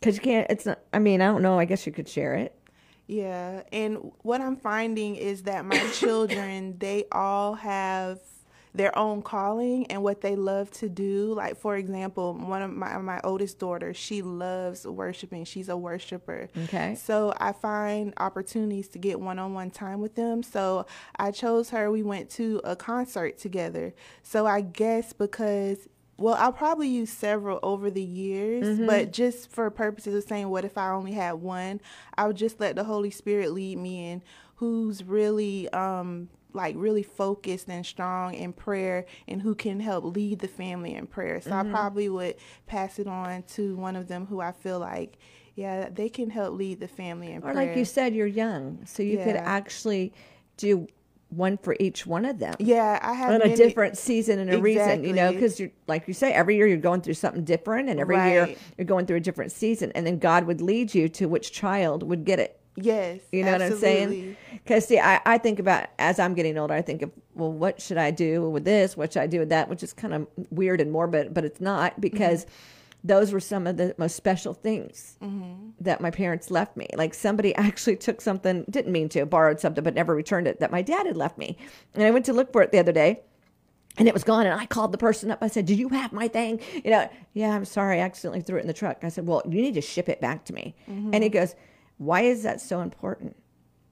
because 0.01 0.17
you 0.17 0.23
can't, 0.23 0.51
it's 0.51 0.67
not, 0.67 0.81
I 0.93 0.99
mean, 0.99 1.21
I 1.21 1.27
don't 1.27 1.43
know. 1.43 1.59
I 1.59 1.67
guess 1.67 1.87
you 1.87 1.93
could 1.93 2.09
share 2.09 2.35
it. 2.35 2.53
Yeah, 3.07 3.63
and 3.73 4.11
what 4.23 4.41
I'm 4.41 4.57
finding 4.57 5.15
is 5.15 5.45
that 5.45 5.65
my 5.65 5.79
children, 5.95 6.77
they 6.79 7.05
all 7.13 7.55
have 7.55 8.19
their 8.77 8.97
own 8.99 9.23
calling 9.23 9.87
and 9.87 10.03
what 10.03 10.21
they 10.21 10.37
love 10.37 10.71
to 10.73 10.89
do. 10.89 11.33
Like 11.35 11.57
for 11.57 11.77
example, 11.77 12.35
one 12.35 12.63
of 12.63 12.71
my 12.71 12.99
my 12.99 13.21
oldest 13.25 13.59
daughter, 13.59 13.95
she 13.95 14.23
loves 14.23 14.87
worshiping. 14.87 15.45
She's 15.45 15.69
a 15.69 15.77
worshiper. 15.77 16.49
Okay. 16.65 16.95
So 16.95 17.33
I 17.39 17.53
find 17.53 18.13
opportunities 18.19 18.89
to 18.89 18.99
get 18.99 19.21
one-on-one 19.21 19.71
time 19.71 20.01
with 20.01 20.15
them. 20.15 20.43
So 20.43 20.87
I 21.19 21.31
chose 21.31 21.71
her. 21.71 21.91
We 21.91 22.03
went 22.03 22.31
to 22.31 22.61
a 22.65 22.77
concert 22.77 23.39
together. 23.39 23.95
So 24.23 24.47
I 24.47 24.61
guess 24.61 25.13
because 25.13 25.89
well, 26.19 26.35
I'll 26.35 26.53
probably 26.53 26.89
use 26.89 27.11
several 27.11 27.61
over 27.63 27.91
the 27.91 28.03
years, 28.03 28.79
but 28.87 29.13
just 29.13 29.51
for 29.51 29.69
purposes 29.69 30.15
of 30.15 30.27
saying, 30.27 30.49
what 30.49 30.65
if 30.65 30.79
I 30.79 30.89
only 30.89 31.13
had 31.13 31.35
one? 31.35 31.79
I 32.17 32.27
would 32.27 32.37
just 32.37 32.59
let 32.59 32.75
the 32.75 32.85
Holy 32.85 33.11
Spirit 33.11 33.53
lead 33.53 33.77
me 33.77 34.13
in 34.13 34.23
who's 34.57 35.05
really 35.05 35.69
um, 35.71 36.29
like 36.57 36.75
really 36.77 37.05
focused 37.05 37.69
and 37.69 37.87
strong 37.87 38.35
in 38.35 38.53
prayer 38.53 39.07
and 39.29 39.43
who 39.43 39.55
can 39.55 39.79
help 39.79 40.17
lead 40.17 40.41
the 40.41 40.49
family 40.49 40.95
in 40.95 41.07
prayer. 41.07 41.41
So 41.41 41.51
mm-hmm. 41.51 41.69
I 41.69 41.71
probably 41.71 42.09
would 42.09 42.35
pass 42.67 42.99
it 42.99 43.07
on 43.07 43.45
to 43.55 43.77
one 43.77 43.95
of 43.95 44.09
them 44.09 44.27
who 44.27 44.41
I 44.41 44.51
feel 44.51 44.81
like 44.81 45.19
yeah, 45.55 45.89
they 45.91 46.11
can 46.11 46.29
help 46.29 46.55
lead 46.55 46.81
the 46.81 46.89
family 46.89 47.33
in 47.33 47.39
or 47.39 47.41
prayer. 47.41 47.53
Or 47.53 47.67
like 47.67 47.77
you 47.77 47.87
said, 47.87 48.15
you're 48.15 48.27
young, 48.27 48.85
so 48.85 49.03
you 49.03 49.17
yeah. 49.17 49.25
could 49.25 49.37
actually 49.37 50.13
do 50.59 50.87
one 51.31 51.57
for 51.57 51.75
each 51.81 52.07
one 52.07 52.25
of 52.25 52.39
them. 52.39 52.55
Yeah, 52.59 52.99
I 53.03 53.15
have 53.15 53.33
on 53.33 53.43
a 53.43 53.57
different 53.57 53.97
season 53.97 54.39
and 54.39 54.51
a 54.51 54.59
exactly. 54.59 54.75
reason, 54.75 55.05
you 55.05 55.13
know, 55.15 55.33
because 55.33 55.59
you're 55.59 55.71
like 55.87 56.07
you 56.07 56.15
say, 56.15 56.33
every 56.33 56.57
year 56.57 56.67
you're 56.67 56.77
going 56.77 57.01
through 57.01 57.15
something 57.15 57.43
different, 57.45 57.89
and 57.89 57.99
every 57.99 58.17
right. 58.17 58.33
year 58.33 58.55
you're 58.77 58.85
going 58.85 59.07
through 59.07 59.17
a 59.17 59.21
different 59.21 59.51
season, 59.51 59.93
and 59.95 60.07
then 60.07 60.19
God 60.19 60.45
would 60.45 60.61
lead 60.61 60.95
you 60.95 61.09
to 61.11 61.27
which 61.27 61.53
child 61.53 62.03
would 62.03 62.25
get 62.25 62.39
it. 62.39 62.61
Yes, 62.77 63.21
you 63.33 63.43
know 63.43 63.53
absolutely. 63.53 63.61
what 63.61 64.03
I'm 64.03 64.11
saying? 64.11 64.37
Because 64.53 64.87
see, 64.87 64.99
I, 64.99 65.21
I 65.25 65.39
think 65.39 65.59
about 65.59 65.89
as 65.99 66.19
I'm 66.19 66.35
getting 66.35 66.59
older, 66.59 66.75
I 66.75 66.83
think 66.83 67.03
of 67.03 67.11
well, 67.35 67.53
what 67.53 67.81
should 67.81 67.99
I 67.99 68.11
do 68.11 68.49
with 68.51 68.65
this? 68.65 68.97
What 68.97 69.13
should 69.13 69.23
I 69.23 69.27
do 69.27 69.41
with 69.41 69.49
that? 69.49 69.69
Which 69.69 69.83
is 69.83 69.93
kind 69.93 70.15
of 70.15 70.27
weird 70.51 70.81
and 70.81 70.93
morbid, 70.93 71.35
but 71.35 71.45
it's 71.45 71.61
not 71.61 72.01
because. 72.01 72.45
Mm-hmm 72.45 72.55
those 73.05 73.33
were 73.33 73.41
some 73.41 73.67
of 73.67 73.77
the 73.77 73.95
most 73.99 74.17
special 74.17 74.53
things 74.53 75.17
mm-hmm. 75.23 75.71
that 75.81 76.01
my 76.01 76.11
parents 76.11 76.51
left 76.51 76.77
me. 76.77 76.89
Like 76.97 77.15
somebody 77.15 77.55
actually 77.57 77.97
took 77.97 78.21
something, 78.21 78.65
didn't 78.69 78.93
mean 78.93 79.09
to, 79.11 79.25
borrowed 79.27 79.61
something, 79.61 79.85
but 79.85 79.95
never 79.95 80.15
returned 80.15 80.49
it 80.49 80.61
that 80.61 80.71
my 80.71 80.83
dad 80.83 81.07
had 81.07 81.17
left 81.17 81.39
me. 81.39 81.57
And 81.95 82.03
I 82.03 82.11
went 82.11 82.25
to 82.27 82.33
look 82.33 82.53
for 82.53 82.63
it 82.63 82.73
the 82.73 82.79
other 82.79 82.93
day 82.93 83.21
and 83.99 84.09
it 84.09 84.15
was 84.15 84.25
gone. 84.25 84.47
And 84.47 84.59
I 84.59 84.67
called 84.67 84.93
the 84.93 84.99
person 84.99 85.31
up. 85.31 85.39
I 85.41 85.49
said, 85.49 85.67
Do 85.67 85.75
you 85.75 85.89
have 85.91 86.13
my 86.13 86.29
thing? 86.29 86.61
You 86.85 86.91
know, 86.91 87.11
yeah, 87.33 87.51
I'm 87.51 87.65
sorry. 87.65 88.01
I 88.01 88.05
accidentally 88.05 88.43
threw 88.43 88.59
it 88.59 88.63
in 88.63 88.67
the 88.67 88.75
truck. 88.75 88.99
I 89.03 89.09
said, 89.09 89.27
Well, 89.27 89.43
you 89.47 89.63
need 89.63 89.75
to 89.75 89.81
ship 89.81 90.09
it 90.09 90.21
back 90.21 90.45
to 90.47 90.53
me. 90.53 90.75
Mm-hmm. 90.91 91.15
And 91.15 91.23
he 91.23 91.31
goes, 91.31 91.55
Why 91.99 92.23
is 92.23 92.43
that 92.43 92.61
so 92.61 92.81
important? 92.81 93.37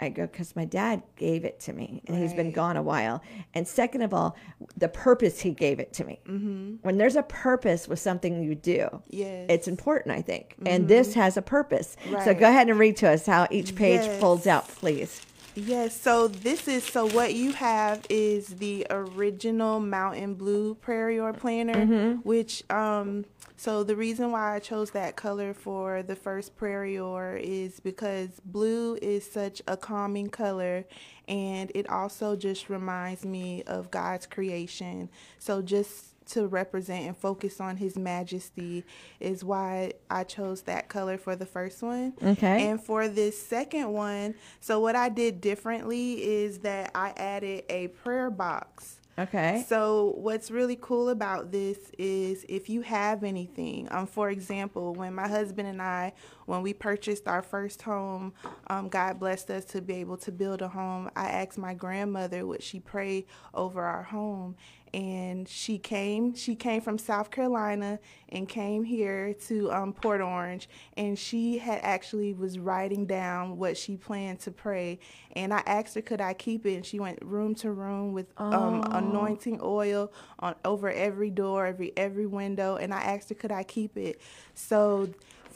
I 0.00 0.08
go, 0.08 0.26
because 0.26 0.56
my 0.56 0.64
dad 0.64 1.02
gave 1.16 1.44
it 1.44 1.60
to 1.60 1.72
me 1.72 2.02
and 2.06 2.16
right. 2.16 2.22
he's 2.22 2.34
been 2.34 2.50
gone 2.50 2.76
a 2.76 2.82
while. 2.82 3.22
And 3.54 3.66
second 3.66 4.02
of 4.02 4.12
all, 4.12 4.36
the 4.76 4.88
purpose 4.88 5.40
he 5.40 5.52
gave 5.52 5.78
it 5.78 5.92
to 5.94 6.04
me. 6.04 6.20
Mm-hmm. 6.26 6.74
When 6.82 6.98
there's 6.98 7.16
a 7.16 7.22
purpose 7.22 7.86
with 7.88 8.00
something 8.00 8.42
you 8.42 8.54
do, 8.54 9.02
yes. 9.08 9.46
it's 9.48 9.68
important, 9.68 10.14
I 10.16 10.20
think. 10.20 10.56
Mm-hmm. 10.56 10.66
And 10.66 10.88
this 10.88 11.14
has 11.14 11.36
a 11.36 11.42
purpose. 11.42 11.96
Right. 12.10 12.24
So 12.24 12.34
go 12.34 12.48
ahead 12.48 12.68
and 12.68 12.78
read 12.78 12.96
to 12.98 13.10
us 13.10 13.24
how 13.24 13.46
each 13.50 13.76
page 13.76 14.02
yes. 14.02 14.20
folds 14.20 14.46
out, 14.46 14.68
please. 14.68 15.22
Yes, 15.56 15.98
so 15.98 16.26
this 16.26 16.66
is 16.66 16.82
so 16.82 17.08
what 17.10 17.34
you 17.34 17.52
have 17.52 18.04
is 18.10 18.48
the 18.48 18.88
original 18.90 19.78
Mountain 19.78 20.34
Blue 20.34 20.74
Prayer 20.74 21.32
Planner, 21.32 21.74
mm-hmm. 21.74 22.12
which 22.28 22.68
um 22.70 23.24
so 23.56 23.84
the 23.84 23.96
reason 23.96 24.32
why 24.32 24.56
I 24.56 24.58
chose 24.58 24.90
that 24.90 25.16
color 25.16 25.54
for 25.54 26.02
the 26.02 26.16
first 26.16 26.56
Prayer 26.56 27.36
is 27.36 27.80
because 27.80 28.40
blue 28.44 28.96
is 28.96 29.30
such 29.30 29.62
a 29.68 29.76
calming 29.76 30.28
color 30.28 30.84
and 31.28 31.70
it 31.74 31.88
also 31.88 32.36
just 32.36 32.68
reminds 32.68 33.24
me 33.24 33.62
of 33.64 33.90
God's 33.90 34.26
creation. 34.26 35.08
So 35.38 35.62
just 35.62 36.14
to 36.26 36.46
represent 36.46 37.06
and 37.06 37.16
focus 37.16 37.60
on 37.60 37.76
his 37.76 37.96
majesty 37.96 38.84
is 39.20 39.44
why 39.44 39.92
I 40.10 40.24
chose 40.24 40.62
that 40.62 40.88
color 40.88 41.18
for 41.18 41.36
the 41.36 41.46
first 41.46 41.82
one. 41.82 42.14
Okay. 42.22 42.68
And 42.68 42.82
for 42.82 43.08
this 43.08 43.40
second 43.40 43.92
one, 43.92 44.34
so 44.60 44.80
what 44.80 44.96
I 44.96 45.08
did 45.08 45.40
differently 45.40 46.14
is 46.14 46.58
that 46.60 46.90
I 46.94 47.12
added 47.16 47.64
a 47.68 47.88
prayer 47.88 48.30
box. 48.30 49.00
Okay. 49.16 49.64
So 49.68 50.14
what's 50.16 50.50
really 50.50 50.76
cool 50.80 51.08
about 51.08 51.52
this 51.52 51.78
is 51.98 52.44
if 52.48 52.68
you 52.68 52.80
have 52.80 53.22
anything, 53.22 53.86
um, 53.92 54.06
for 54.06 54.28
example, 54.28 54.92
when 54.92 55.14
my 55.14 55.28
husband 55.28 55.68
and 55.68 55.80
I, 55.80 56.12
when 56.46 56.62
we 56.62 56.74
purchased 56.74 57.28
our 57.28 57.42
first 57.42 57.82
home, 57.82 58.32
um, 58.66 58.88
God 58.88 59.20
blessed 59.20 59.50
us 59.50 59.64
to 59.66 59.80
be 59.80 59.94
able 59.94 60.16
to 60.18 60.32
build 60.32 60.62
a 60.62 60.68
home. 60.68 61.10
I 61.14 61.28
asked 61.28 61.58
my 61.58 61.74
grandmother 61.74 62.44
would 62.44 62.62
she 62.62 62.80
pray 62.80 63.26
over 63.54 63.82
our 63.82 64.02
home, 64.02 64.56
and 64.94 65.48
she 65.48 65.76
came 65.76 66.32
she 66.36 66.54
came 66.54 66.80
from 66.80 66.96
south 66.96 67.28
carolina 67.32 67.98
and 68.28 68.48
came 68.48 68.84
here 68.84 69.34
to 69.34 69.70
um, 69.72 69.92
port 69.92 70.20
orange 70.20 70.68
and 70.96 71.18
she 71.18 71.58
had 71.58 71.80
actually 71.82 72.32
was 72.32 72.60
writing 72.60 73.04
down 73.04 73.56
what 73.56 73.76
she 73.76 73.96
planned 73.96 74.38
to 74.38 74.52
pray 74.52 74.96
and 75.32 75.52
i 75.52 75.60
asked 75.66 75.96
her 75.96 76.00
could 76.00 76.20
i 76.20 76.32
keep 76.32 76.64
it 76.64 76.74
and 76.76 76.86
she 76.86 77.00
went 77.00 77.18
room 77.22 77.56
to 77.56 77.72
room 77.72 78.12
with 78.12 78.26
um, 78.36 78.84
oh. 78.86 78.96
anointing 78.96 79.58
oil 79.62 80.12
on 80.38 80.54
over 80.64 80.88
every 80.92 81.30
door 81.30 81.66
every 81.66 81.92
every 81.96 82.26
window 82.26 82.76
and 82.76 82.94
i 82.94 83.00
asked 83.02 83.28
her 83.28 83.34
could 83.34 83.52
i 83.52 83.64
keep 83.64 83.96
it 83.96 84.20
so 84.54 85.08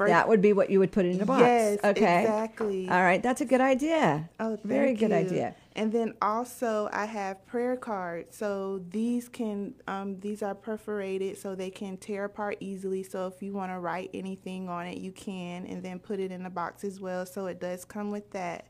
that 0.07 0.28
would 0.28 0.40
be 0.40 0.52
what 0.52 0.71
you 0.71 0.78
would 0.78 0.92
put 0.92 1.04
in 1.04 1.21
a 1.21 1.26
box. 1.26 1.40
Yes, 1.40 1.78
okay. 1.83 2.21
exactly. 2.21 2.88
All 2.88 3.02
right, 3.02 3.23
that's 3.23 3.40
a 3.40 3.45
good 3.45 3.61
idea. 3.61 4.28
Oh, 4.38 4.57
very 4.62 4.95
good 4.95 5.11
you. 5.11 5.16
idea. 5.16 5.54
And 5.78 5.92
then 5.92 6.14
also 6.20 6.88
I 6.92 7.04
have 7.04 7.47
prayer 7.47 7.76
cards. 7.76 8.37
So 8.37 8.82
these 8.90 9.28
can 9.28 9.75
um, 9.87 10.18
these 10.18 10.42
are 10.42 10.54
perforated 10.54 11.38
so 11.38 11.54
they 11.54 11.70
can 11.70 11.97
tear 11.97 12.25
apart 12.25 12.56
easily. 12.58 13.04
So 13.04 13.28
if 13.28 13.40
you 13.40 13.52
want 13.52 13.70
to 13.70 13.78
write 13.78 14.11
anything 14.12 14.68
on 14.68 14.87
it, 14.87 14.99
you 14.99 15.12
can, 15.12 15.66
and 15.66 15.80
then 15.80 16.00
put 16.00 16.18
it 16.18 16.32
in 16.32 16.42
the 16.42 16.50
box 16.50 16.82
as 16.82 16.99
well. 17.00 17.25
So 17.25 17.47
it 17.47 17.61
does 17.61 17.85
come 17.85 18.11
with 18.11 18.28
that. 18.32 18.66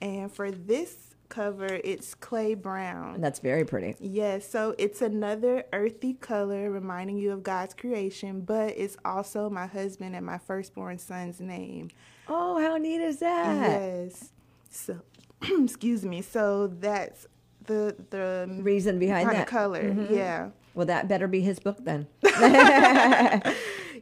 And 0.00 0.30
for 0.32 0.52
this 0.52 1.16
cover, 1.28 1.80
it's 1.82 2.14
clay 2.14 2.54
brown. 2.54 3.16
And 3.16 3.24
that's 3.24 3.40
very 3.40 3.64
pretty. 3.64 3.96
Yes, 3.98 4.48
so 4.48 4.76
it's 4.78 5.02
another 5.02 5.64
earthy 5.72 6.14
color 6.14 6.70
reminding 6.70 7.18
you 7.18 7.32
of 7.32 7.42
God's 7.42 7.74
creation, 7.74 8.42
but 8.42 8.74
it's 8.76 8.96
also 9.04 9.50
my 9.50 9.66
husband 9.66 10.14
and 10.14 10.24
my 10.24 10.38
firstborn 10.38 10.98
son's 10.98 11.40
name. 11.40 11.90
Oh, 12.28 12.60
how 12.60 12.76
neat 12.76 13.00
is 13.00 13.18
that? 13.18 13.56
Yes. 13.56 14.30
So 14.70 15.00
excuse 15.62 16.04
me. 16.04 16.22
So 16.22 16.66
that's 16.66 17.26
the 17.66 17.96
the 18.10 18.48
reason 18.60 18.98
behind 18.98 19.30
that 19.30 19.46
color. 19.46 19.84
Mm-hmm. 19.84 20.14
Yeah. 20.14 20.50
Well, 20.74 20.86
that 20.86 21.08
better 21.08 21.26
be 21.26 21.40
his 21.40 21.58
book 21.58 21.78
then. 21.84 22.06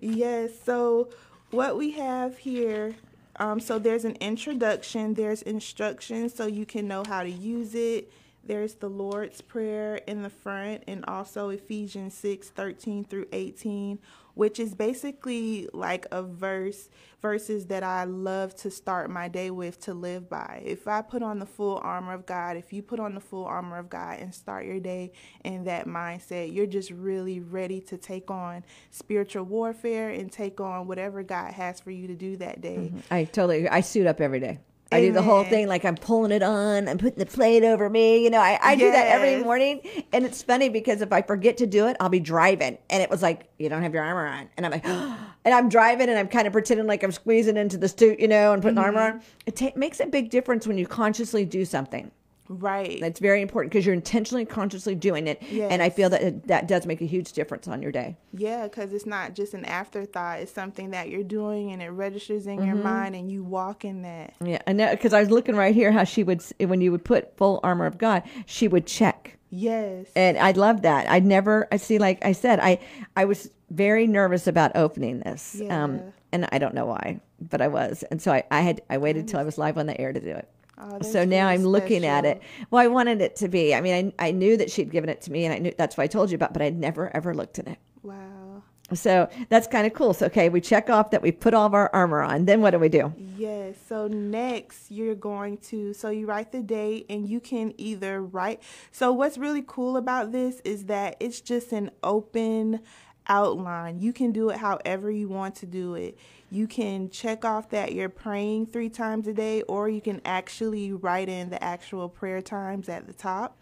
yes. 0.00 0.50
So 0.64 1.10
what 1.50 1.76
we 1.76 1.92
have 1.92 2.38
here. 2.38 2.96
Um, 3.36 3.58
so 3.58 3.78
there's 3.78 4.04
an 4.04 4.16
introduction. 4.20 5.14
There's 5.14 5.42
instructions 5.42 6.34
so 6.34 6.46
you 6.46 6.66
can 6.66 6.86
know 6.86 7.02
how 7.06 7.22
to 7.22 7.30
use 7.30 7.74
it. 7.74 8.12
There's 8.46 8.74
the 8.74 8.88
Lord's 8.88 9.40
Prayer 9.40 9.96
in 10.06 10.22
the 10.22 10.30
front, 10.30 10.84
and 10.86 11.04
also 11.06 11.48
Ephesians 11.48 12.14
6 12.14 12.50
13 12.50 13.04
through 13.04 13.26
18 13.32 13.98
which 14.34 14.58
is 14.58 14.74
basically 14.74 15.68
like 15.72 16.06
a 16.10 16.22
verse 16.22 16.88
verses 17.22 17.66
that 17.66 17.82
I 17.82 18.04
love 18.04 18.54
to 18.56 18.70
start 18.70 19.08
my 19.08 19.28
day 19.28 19.50
with 19.50 19.80
to 19.82 19.94
live 19.94 20.28
by. 20.28 20.62
If 20.64 20.86
I 20.86 21.00
put 21.00 21.22
on 21.22 21.38
the 21.38 21.46
full 21.46 21.80
armor 21.82 22.12
of 22.12 22.26
God, 22.26 22.56
if 22.56 22.72
you 22.72 22.82
put 22.82 23.00
on 23.00 23.14
the 23.14 23.20
full 23.20 23.44
armor 23.44 23.78
of 23.78 23.88
God 23.88 24.18
and 24.18 24.34
start 24.34 24.66
your 24.66 24.80
day 24.80 25.12
in 25.44 25.64
that 25.64 25.86
mindset, 25.86 26.52
you're 26.52 26.66
just 26.66 26.90
really 26.90 27.40
ready 27.40 27.80
to 27.82 27.96
take 27.96 28.30
on 28.30 28.64
spiritual 28.90 29.44
warfare 29.44 30.10
and 30.10 30.30
take 30.30 30.60
on 30.60 30.86
whatever 30.86 31.22
God 31.22 31.52
has 31.54 31.80
for 31.80 31.90
you 31.90 32.08
to 32.08 32.14
do 32.14 32.36
that 32.38 32.60
day. 32.60 32.90
Mm-hmm. 32.92 32.98
I 33.10 33.24
totally 33.24 33.68
I 33.68 33.80
suit 33.80 34.06
up 34.06 34.20
every 34.20 34.40
day. 34.40 34.58
I 34.92 35.00
do 35.00 35.12
the 35.12 35.22
whole 35.22 35.44
thing 35.44 35.66
like 35.66 35.84
I'm 35.84 35.96
pulling 35.96 36.30
it 36.30 36.42
on, 36.42 36.88
I'm 36.88 36.98
putting 36.98 37.18
the 37.18 37.26
plate 37.26 37.64
over 37.64 37.90
me. 37.90 38.22
You 38.22 38.30
know, 38.30 38.38
I, 38.38 38.58
I 38.62 38.72
yes. 38.72 38.80
do 38.80 38.90
that 38.92 39.08
every 39.08 39.42
morning. 39.42 39.80
And 40.12 40.24
it's 40.24 40.42
funny 40.42 40.68
because 40.68 41.00
if 41.00 41.12
I 41.12 41.22
forget 41.22 41.56
to 41.58 41.66
do 41.66 41.86
it, 41.88 41.96
I'll 42.00 42.08
be 42.08 42.20
driving. 42.20 42.78
And 42.90 43.02
it 43.02 43.10
was 43.10 43.22
like, 43.22 43.48
you 43.58 43.68
don't 43.68 43.82
have 43.82 43.92
your 43.92 44.04
armor 44.04 44.26
on. 44.26 44.48
And 44.56 44.66
I'm 44.66 44.72
like, 44.72 44.86
and 45.44 45.54
I'm 45.54 45.68
driving 45.68 46.08
and 46.08 46.18
I'm 46.18 46.28
kind 46.28 46.46
of 46.46 46.52
pretending 46.52 46.86
like 46.86 47.02
I'm 47.02 47.12
squeezing 47.12 47.56
into 47.56 47.76
the 47.76 47.88
stoop, 47.88 48.20
you 48.20 48.28
know, 48.28 48.52
and 48.52 48.62
putting 48.62 48.76
mm-hmm. 48.76 48.84
armor 48.84 49.14
on. 49.14 49.22
It 49.46 49.56
ta- 49.56 49.72
makes 49.74 50.00
a 50.00 50.06
big 50.06 50.30
difference 50.30 50.66
when 50.66 50.78
you 50.78 50.86
consciously 50.86 51.44
do 51.44 51.64
something. 51.64 52.10
Right. 52.48 53.00
That's 53.00 53.20
very 53.20 53.40
important 53.40 53.72
because 53.72 53.86
you're 53.86 53.94
intentionally, 53.94 54.44
consciously 54.44 54.94
doing 54.94 55.26
it. 55.26 55.42
Yes. 55.50 55.72
And 55.72 55.82
I 55.82 55.88
feel 55.88 56.10
that 56.10 56.22
it, 56.22 56.46
that 56.48 56.68
does 56.68 56.84
make 56.84 57.00
a 57.00 57.06
huge 57.06 57.32
difference 57.32 57.66
on 57.68 57.80
your 57.80 57.90
day. 57.90 58.16
Yeah, 58.34 58.64
because 58.64 58.92
it's 58.92 59.06
not 59.06 59.34
just 59.34 59.54
an 59.54 59.64
afterthought. 59.64 60.40
It's 60.40 60.52
something 60.52 60.90
that 60.90 61.08
you're 61.08 61.22
doing 61.22 61.72
and 61.72 61.82
it 61.82 61.88
registers 61.88 62.46
in 62.46 62.58
mm-hmm. 62.58 62.66
your 62.66 62.76
mind 62.76 63.14
and 63.14 63.32
you 63.32 63.42
walk 63.42 63.84
in 63.84 64.02
that. 64.02 64.34
Yeah, 64.44 64.58
I 64.66 64.72
know 64.72 64.90
because 64.90 65.14
I 65.14 65.20
was 65.20 65.30
looking 65.30 65.56
right 65.56 65.74
here 65.74 65.90
how 65.90 66.04
she 66.04 66.22
would, 66.22 66.42
when 66.58 66.80
you 66.80 66.92
would 66.92 67.04
put 67.04 67.36
full 67.36 67.60
armor 67.62 67.86
of 67.86 67.96
God, 67.96 68.22
she 68.46 68.68
would 68.68 68.86
check. 68.86 69.38
Yes. 69.50 70.06
And 70.14 70.36
I 70.36 70.50
love 70.50 70.82
that. 70.82 71.10
I 71.10 71.20
never, 71.20 71.68
I 71.72 71.76
see, 71.76 71.98
like 71.98 72.24
I 72.24 72.32
said, 72.32 72.60
I, 72.60 72.78
I 73.16 73.24
was 73.24 73.50
very 73.70 74.06
nervous 74.06 74.46
about 74.46 74.74
opening 74.74 75.20
this. 75.20 75.56
Yeah. 75.58 75.84
Um, 75.84 76.00
and 76.32 76.48
I 76.50 76.58
don't 76.58 76.74
know 76.74 76.86
why, 76.86 77.20
but 77.40 77.62
I 77.62 77.68
was. 77.68 78.02
And 78.10 78.20
so 78.20 78.32
I, 78.32 78.42
I 78.50 78.60
had, 78.60 78.82
I 78.90 78.98
waited 78.98 79.28
till 79.28 79.38
I 79.38 79.44
was 79.44 79.56
live 79.56 79.78
on 79.78 79.86
the 79.86 79.98
air 80.00 80.12
to 80.12 80.20
do 80.20 80.30
it. 80.30 80.48
Oh, 80.76 81.00
so 81.02 81.24
now 81.24 81.48
I'm 81.48 81.64
looking 81.64 82.04
at 82.04 82.24
it. 82.24 82.42
Well, 82.70 82.82
I 82.82 82.88
wanted 82.88 83.20
it 83.20 83.36
to 83.36 83.48
be. 83.48 83.74
I 83.74 83.80
mean, 83.80 84.12
I, 84.18 84.28
I 84.28 84.30
knew 84.32 84.56
that 84.56 84.70
she'd 84.70 84.90
given 84.90 85.08
it 85.08 85.20
to 85.22 85.32
me, 85.32 85.44
and 85.44 85.54
I 85.54 85.58
knew 85.58 85.72
that's 85.76 85.96
why 85.96 86.04
I 86.04 86.06
told 86.08 86.30
you 86.30 86.34
about. 86.34 86.52
But 86.52 86.62
I'd 86.62 86.78
never 86.78 87.14
ever 87.14 87.34
looked 87.34 87.58
at 87.58 87.68
it. 87.68 87.78
Wow. 88.02 88.62
So 88.92 89.28
that's 89.48 89.66
kind 89.66 89.86
of 89.86 89.94
cool. 89.94 90.12
So 90.14 90.26
okay, 90.26 90.48
we 90.48 90.60
check 90.60 90.90
off 90.90 91.10
that 91.10 91.22
we 91.22 91.32
put 91.32 91.54
all 91.54 91.66
of 91.66 91.74
our 91.74 91.90
armor 91.94 92.22
on. 92.22 92.44
Then 92.44 92.60
what 92.60 92.72
do 92.72 92.78
we 92.78 92.88
do? 92.88 93.12
Yes. 93.36 93.76
So 93.88 94.08
next, 94.08 94.90
you're 94.90 95.14
going 95.14 95.58
to 95.58 95.94
so 95.94 96.10
you 96.10 96.26
write 96.26 96.52
the 96.52 96.62
date, 96.62 97.06
and 97.08 97.28
you 97.28 97.40
can 97.40 97.72
either 97.78 98.22
write. 98.22 98.62
So 98.90 99.12
what's 99.12 99.38
really 99.38 99.64
cool 99.66 99.96
about 99.96 100.32
this 100.32 100.60
is 100.64 100.86
that 100.86 101.16
it's 101.20 101.40
just 101.40 101.72
an 101.72 101.90
open 102.02 102.80
outline. 103.26 104.00
You 104.00 104.12
can 104.12 104.32
do 104.32 104.50
it 104.50 104.58
however 104.58 105.10
you 105.10 105.28
want 105.28 105.54
to 105.56 105.66
do 105.66 105.94
it. 105.94 106.18
You 106.50 106.66
can 106.66 107.10
check 107.10 107.44
off 107.44 107.70
that 107.70 107.92
you're 107.92 108.08
praying 108.08 108.66
three 108.66 108.90
times 108.90 109.26
a 109.26 109.32
day, 109.32 109.62
or 109.62 109.88
you 109.88 110.00
can 110.00 110.20
actually 110.24 110.92
write 110.92 111.28
in 111.28 111.50
the 111.50 111.62
actual 111.62 112.08
prayer 112.08 112.42
times 112.42 112.88
at 112.88 113.06
the 113.06 113.12
top. 113.12 113.58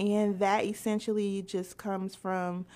And 0.00 0.40
that 0.40 0.64
essentially 0.64 1.42
just 1.42 1.76
comes 1.76 2.14
from 2.14 2.66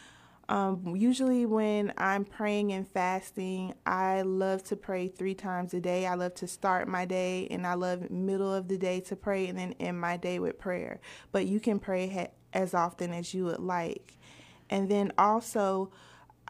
um, 0.49 0.97
usually 0.97 1.44
when 1.44 1.92
I'm 1.99 2.25
praying 2.25 2.73
and 2.73 2.88
fasting, 2.88 3.75
I 3.85 4.23
love 4.23 4.62
to 4.64 4.76
pray 4.76 5.08
three 5.08 5.35
times 5.35 5.75
a 5.75 5.80
day. 5.80 6.06
I 6.06 6.14
love 6.14 6.35
to 6.37 6.47
start 6.47 6.88
my 6.88 7.04
day 7.04 7.47
and 7.50 7.66
I 7.66 7.75
love 7.75 8.11
middle 8.11 8.52
of 8.52 8.68
the 8.68 8.78
day 8.78 9.00
to 9.00 9.16
pray 9.16 9.47
and 9.47 9.58
then 9.58 9.75
end 9.78 10.00
my 10.00 10.16
day 10.16 10.38
with 10.38 10.58
prayer. 10.58 11.00
But 11.32 11.47
you 11.47 11.61
can 11.61 11.78
pray 11.78 12.08
ha- 12.08 12.32
as 12.54 12.73
often 12.73 13.12
as 13.12 13.35
you 13.35 13.44
would 13.44 13.61
like. 13.61 14.16
And 14.70 14.90
then 14.90 15.12
also, 15.18 15.90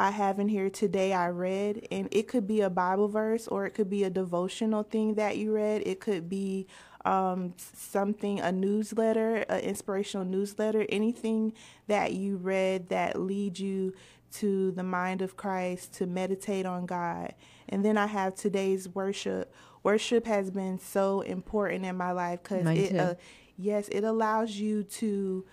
I 0.01 0.13
have 0.13 0.39
in 0.39 0.49
here 0.49 0.71
today 0.71 1.13
I 1.13 1.29
read, 1.31 1.89
and 1.91 2.09
it 2.13 2.29
could 2.29 2.47
be 2.47 2.61
a 2.61 2.71
Bible 2.71 3.09
verse 3.09 3.49
or 3.49 3.67
it 3.67 3.71
could 3.71 3.91
be 3.91 4.05
a 4.05 4.11
devotional 4.11 4.85
thing 4.85 5.15
that 5.15 5.37
you 5.37 5.53
read. 5.53 5.83
It 5.85 5.99
could 5.99 6.29
be 6.29 6.69
um, 7.05 7.55
something, 7.57 8.39
a 8.39 8.53
newsletter, 8.53 9.39
an 9.49 9.61
inspirational 9.61 10.25
newsletter, 10.25 10.87
anything 10.89 11.53
that 11.89 12.13
you 12.13 12.37
read 12.37 12.91
that 12.91 13.21
leads 13.21 13.59
you 13.59 13.93
to 14.31 14.71
the 14.73 14.85
mind 14.85 15.21
of 15.21 15.37
Christ 15.37 15.95
to 15.95 16.07
meditate 16.07 16.65
on 16.65 16.87
God. 16.87 17.35
And 17.69 17.85
then 17.85 17.97
I 17.97 18.07
have 18.07 18.37
today's 18.37 18.89
worship. 18.89 19.53
Worship 19.83 20.27
has 20.27 20.51
been 20.51 20.79
so 20.79 21.23
important 21.23 21.85
in 21.85 21.97
my 21.97 22.13
life 22.13 22.43
because 22.43 22.67
it, 22.67 22.97
uh, 22.97 23.15
yes, 23.57 23.89
it 23.89 24.05
allows 24.05 24.53
you 24.53 24.85
to 24.85 25.45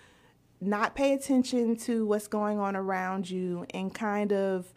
not 0.60 0.94
pay 0.94 1.12
attention 1.12 1.76
to 1.76 2.06
what's 2.06 2.28
going 2.28 2.58
on 2.58 2.76
around 2.76 3.30
you 3.30 3.66
and 3.74 3.94
kind 3.94 4.32
of 4.32 4.72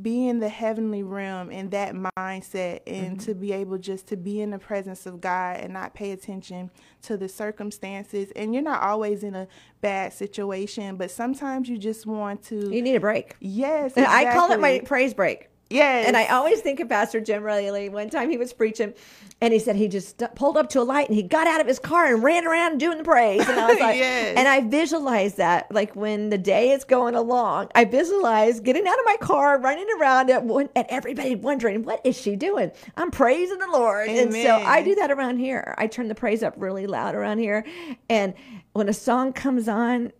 be 0.00 0.26
in 0.26 0.40
the 0.40 0.48
heavenly 0.48 1.02
realm 1.02 1.50
in 1.50 1.70
that 1.70 1.94
mindset 1.94 2.80
and 2.86 3.16
mm-hmm. 3.16 3.26
to 3.26 3.34
be 3.34 3.52
able 3.52 3.78
just 3.78 4.08
to 4.08 4.16
be 4.16 4.40
in 4.40 4.50
the 4.50 4.58
presence 4.58 5.06
of 5.06 5.20
God 5.20 5.58
and 5.58 5.72
not 5.72 5.94
pay 5.94 6.10
attention 6.10 6.70
to 7.02 7.16
the 7.16 7.28
circumstances 7.28 8.32
and 8.34 8.52
you're 8.52 8.62
not 8.62 8.82
always 8.82 9.22
in 9.22 9.36
a 9.36 9.46
bad 9.80 10.12
situation 10.12 10.96
but 10.96 11.10
sometimes 11.12 11.68
you 11.68 11.78
just 11.78 12.06
want 12.06 12.42
to 12.42 12.74
you 12.74 12.82
need 12.82 12.96
a 12.96 13.00
break 13.00 13.36
yes 13.38 13.92
exactly. 13.92 14.26
I 14.28 14.32
call 14.32 14.50
it 14.50 14.58
my 14.58 14.80
praise 14.80 15.14
break 15.14 15.48
Yes. 15.70 16.06
And 16.06 16.16
I 16.16 16.26
always 16.26 16.60
think 16.60 16.80
of 16.80 16.88
Pastor 16.88 17.20
Jim 17.20 17.42
Riley. 17.42 17.88
One 17.88 18.10
time 18.10 18.30
he 18.30 18.36
was 18.36 18.52
preaching 18.52 18.94
and 19.40 19.52
he 19.52 19.58
said 19.58 19.76
he 19.76 19.88
just 19.88 20.22
pulled 20.34 20.56
up 20.56 20.68
to 20.70 20.80
a 20.80 20.84
light 20.84 21.08
and 21.08 21.16
he 21.16 21.22
got 21.22 21.46
out 21.46 21.60
of 21.60 21.66
his 21.66 21.78
car 21.78 22.12
and 22.12 22.22
ran 22.22 22.46
around 22.46 22.78
doing 22.78 22.98
the 22.98 23.04
praise. 23.04 23.46
And 23.48 23.58
I 23.58 23.68
was 23.68 23.80
like, 23.80 23.96
yes. 23.96 24.34
and 24.36 24.46
I 24.46 24.60
visualize 24.60 25.34
that 25.36 25.72
like 25.72 25.96
when 25.96 26.30
the 26.30 26.38
day 26.38 26.70
is 26.70 26.84
going 26.84 27.14
along, 27.14 27.70
I 27.74 27.84
visualize 27.84 28.60
getting 28.60 28.86
out 28.86 28.98
of 28.98 29.04
my 29.04 29.16
car, 29.20 29.58
running 29.58 29.86
around 29.98 30.30
at, 30.30 30.42
and 30.42 30.86
everybody 30.88 31.34
wondering, 31.34 31.82
what 31.84 32.00
is 32.04 32.20
she 32.20 32.36
doing? 32.36 32.70
I'm 32.96 33.10
praising 33.10 33.58
the 33.58 33.70
Lord. 33.72 34.08
Amen. 34.08 34.24
And 34.24 34.34
so 34.34 34.56
I 34.56 34.82
do 34.82 34.94
that 34.96 35.10
around 35.10 35.38
here. 35.38 35.74
I 35.78 35.86
turn 35.86 36.08
the 36.08 36.14
praise 36.14 36.42
up 36.42 36.54
really 36.56 36.86
loud 36.86 37.14
around 37.14 37.38
here. 37.38 37.64
And 38.08 38.34
when 38.74 38.88
a 38.88 38.94
song 38.94 39.32
comes 39.32 39.68
on, 39.68 40.12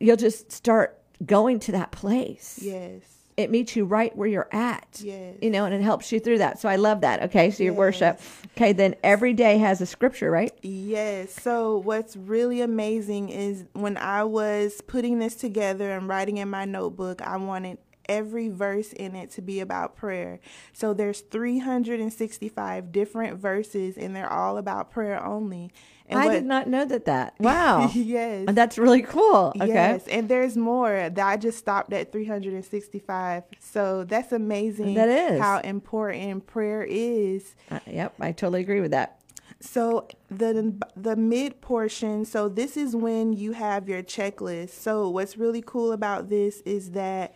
you'll 0.00 0.16
just 0.16 0.50
start 0.50 0.98
going 1.24 1.60
to 1.60 1.72
that 1.72 1.92
place. 1.92 2.58
Yes 2.60 3.19
it 3.40 3.50
meets 3.50 3.76
you 3.76 3.84
right 3.84 4.14
where 4.16 4.28
you're 4.28 4.48
at. 4.52 5.00
Yes. 5.02 5.36
You 5.40 5.50
know, 5.50 5.64
and 5.64 5.74
it 5.74 5.82
helps 5.82 6.12
you 6.12 6.20
through 6.20 6.38
that. 6.38 6.58
So 6.60 6.68
I 6.68 6.76
love 6.76 7.00
that. 7.00 7.22
Okay. 7.24 7.50
So 7.50 7.62
your 7.62 7.72
yes. 7.72 7.78
worship. 7.78 8.20
Okay. 8.56 8.72
Then 8.72 8.94
every 9.02 9.32
day 9.32 9.58
has 9.58 9.80
a 9.80 9.86
scripture, 9.86 10.30
right? 10.30 10.52
Yes. 10.62 11.32
So 11.32 11.78
what's 11.78 12.16
really 12.16 12.60
amazing 12.60 13.30
is 13.30 13.64
when 13.72 13.96
I 13.96 14.24
was 14.24 14.80
putting 14.86 15.18
this 15.18 15.34
together 15.34 15.90
and 15.90 16.08
writing 16.08 16.38
in 16.38 16.48
my 16.48 16.64
notebook, 16.64 17.22
I 17.22 17.36
wanted 17.36 17.78
every 18.10 18.48
verse 18.48 18.92
in 18.92 19.14
it 19.14 19.30
to 19.30 19.40
be 19.40 19.60
about 19.60 19.96
prayer. 19.96 20.40
So 20.72 20.92
there's 20.92 21.20
365 21.20 22.90
different 22.90 23.38
verses 23.38 23.96
and 23.96 24.14
they're 24.16 24.30
all 24.30 24.58
about 24.58 24.90
prayer 24.90 25.24
only. 25.24 25.70
And 26.10 26.18
I 26.18 26.26
what, 26.26 26.32
did 26.32 26.44
not 26.44 26.68
know 26.68 26.84
that. 26.84 27.04
That 27.04 27.34
wow. 27.40 27.88
yes, 27.94 28.46
that's 28.48 28.76
really 28.76 29.02
cool. 29.02 29.52
Okay. 29.56 29.68
Yes, 29.68 30.06
and 30.08 30.28
there's 30.28 30.56
more. 30.56 31.08
That 31.08 31.26
I 31.26 31.36
just 31.36 31.58
stopped 31.58 31.92
at 31.92 32.10
365. 32.12 33.44
So 33.60 34.04
that's 34.04 34.32
amazing. 34.32 34.94
That 34.94 35.08
is 35.08 35.40
how 35.40 35.60
important 35.60 36.46
prayer 36.46 36.82
is. 36.82 37.54
Uh, 37.70 37.78
yep, 37.86 38.14
I 38.20 38.32
totally 38.32 38.60
agree 38.60 38.80
with 38.80 38.90
that. 38.90 39.20
So 39.60 40.08
the 40.28 40.74
the 40.96 41.14
mid 41.16 41.60
portion, 41.60 42.24
so 42.24 42.48
this 42.48 42.76
is 42.76 42.96
when 42.96 43.32
you 43.32 43.52
have 43.52 43.88
your 43.88 44.02
checklist. 44.02 44.70
So 44.70 45.08
what's 45.08 45.36
really 45.36 45.62
cool 45.64 45.92
about 45.92 46.28
this 46.28 46.60
is 46.62 46.90
that 46.92 47.34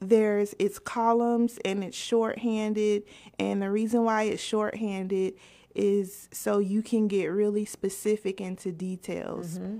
there's 0.00 0.54
it's 0.58 0.78
columns 0.78 1.58
and 1.64 1.82
it's 1.82 1.96
shorthanded 1.96 3.02
and 3.38 3.60
the 3.60 3.70
reason 3.70 4.04
why 4.04 4.22
it's 4.24 4.42
shorthanded 4.42 5.34
is 5.78 6.28
so 6.32 6.58
you 6.58 6.82
can 6.82 7.06
get 7.06 7.26
really 7.26 7.64
specific 7.64 8.40
into 8.40 8.72
details. 8.72 9.58
Mm-hmm. 9.58 9.78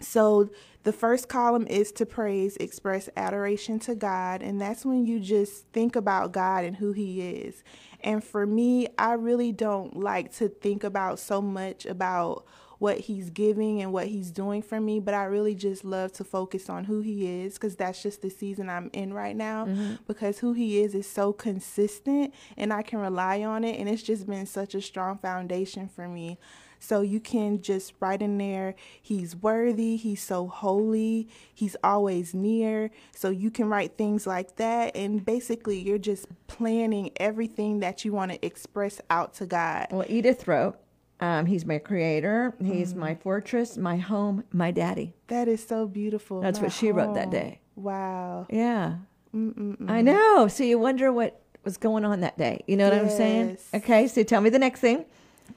So 0.00 0.50
the 0.84 0.92
first 0.92 1.28
column 1.28 1.66
is 1.66 1.90
to 1.92 2.06
praise, 2.06 2.56
express 2.58 3.08
adoration 3.16 3.78
to 3.80 3.94
God, 3.94 4.42
and 4.42 4.60
that's 4.60 4.84
when 4.84 5.04
you 5.04 5.18
just 5.18 5.66
think 5.72 5.96
about 5.96 6.32
God 6.32 6.64
and 6.64 6.76
who 6.76 6.92
He 6.92 7.20
is. 7.22 7.64
And 8.00 8.22
for 8.22 8.46
me, 8.46 8.88
I 8.98 9.14
really 9.14 9.52
don't 9.52 9.96
like 9.96 10.32
to 10.36 10.48
think 10.48 10.84
about 10.84 11.18
so 11.18 11.42
much 11.42 11.86
about 11.86 12.46
what 12.78 12.98
he's 12.98 13.30
giving 13.30 13.80
and 13.80 13.92
what 13.92 14.06
he's 14.06 14.30
doing 14.30 14.62
for 14.62 14.80
me, 14.80 15.00
but 15.00 15.14
I 15.14 15.24
really 15.24 15.54
just 15.54 15.84
love 15.84 16.12
to 16.14 16.24
focus 16.24 16.68
on 16.68 16.84
who 16.84 17.00
he 17.00 17.42
is 17.42 17.54
because 17.54 17.76
that's 17.76 18.02
just 18.02 18.22
the 18.22 18.30
season 18.30 18.68
I'm 18.68 18.90
in 18.92 19.12
right 19.12 19.36
now. 19.36 19.66
Mm-hmm. 19.66 19.94
Because 20.06 20.38
who 20.38 20.52
he 20.52 20.80
is 20.80 20.94
is 20.94 21.08
so 21.08 21.32
consistent 21.32 22.34
and 22.56 22.72
I 22.72 22.82
can 22.82 22.98
rely 22.98 23.42
on 23.42 23.64
it, 23.64 23.78
and 23.78 23.88
it's 23.88 24.02
just 24.02 24.26
been 24.26 24.46
such 24.46 24.74
a 24.74 24.82
strong 24.82 25.18
foundation 25.18 25.88
for 25.88 26.08
me. 26.08 26.38
So 26.78 27.00
you 27.00 27.20
can 27.20 27.62
just 27.62 27.94
write 28.00 28.22
in 28.22 28.38
there, 28.38 28.74
he's 29.00 29.34
worthy, 29.34 29.96
he's 29.96 30.22
so 30.22 30.46
holy, 30.46 31.28
he's 31.52 31.76
always 31.82 32.34
near. 32.34 32.90
So 33.12 33.30
you 33.30 33.50
can 33.50 33.68
write 33.68 33.96
things 33.96 34.26
like 34.26 34.56
that. 34.56 34.94
And 34.94 35.24
basically, 35.24 35.78
you're 35.78 35.98
just 35.98 36.26
planning 36.46 37.10
everything 37.16 37.80
that 37.80 38.04
you 38.04 38.12
want 38.12 38.32
to 38.32 38.46
express 38.46 39.00
out 39.10 39.34
to 39.34 39.46
God. 39.46 39.88
Well, 39.90 40.06
Edith 40.08 40.46
wrote, 40.46 40.78
um, 41.20 41.46
he's 41.46 41.64
my 41.64 41.78
creator. 41.78 42.54
He's 42.62 42.92
mm. 42.92 42.98
my 42.98 43.14
fortress, 43.14 43.76
my 43.76 43.96
home, 43.96 44.44
my 44.52 44.70
daddy. 44.70 45.14
That 45.28 45.48
is 45.48 45.66
so 45.66 45.86
beautiful. 45.86 46.40
That's 46.40 46.58
my 46.58 46.64
what 46.64 46.72
she 46.72 46.88
home. 46.88 46.96
wrote 46.96 47.14
that 47.14 47.30
day. 47.30 47.60
Wow. 47.74 48.46
Yeah. 48.50 48.96
Mm-mm-mm. 49.34 49.90
I 49.90 50.02
know. 50.02 50.48
So 50.48 50.64
you 50.64 50.78
wonder 50.78 51.12
what 51.12 51.40
was 51.64 51.76
going 51.76 52.04
on 52.04 52.20
that 52.20 52.36
day. 52.38 52.62
You 52.66 52.76
know 52.76 52.88
what 52.88 52.94
yes. 52.94 53.10
I'm 53.10 53.16
saying? 53.16 53.58
Okay. 53.74 54.08
So 54.08 54.22
tell 54.22 54.40
me 54.40 54.50
the 54.50 54.58
next 54.58 54.80
thing. 54.80 55.04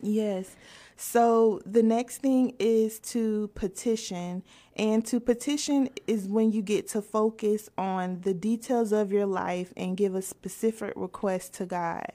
Yes. 0.02 0.56
So 0.96 1.62
the 1.66 1.84
next 1.84 2.18
thing 2.18 2.56
is 2.60 3.00
to 3.00 3.50
petition. 3.56 4.44
And 4.80 5.06
to 5.08 5.20
petition 5.20 5.90
is 6.08 6.30
when 6.30 6.54
you 6.54 6.62
get 6.62 6.88
to 6.90 7.02
focus 7.02 7.70
on 7.78 8.22
the 8.22 8.34
details 8.34 8.94
of 8.94 9.12
your 9.12 9.26
life 9.26 9.74
and 9.76 9.98
give 9.98 10.16
a 10.16 10.22
specific 10.22 10.94
request 10.96 11.54
to 11.56 11.66
God. 11.66 12.06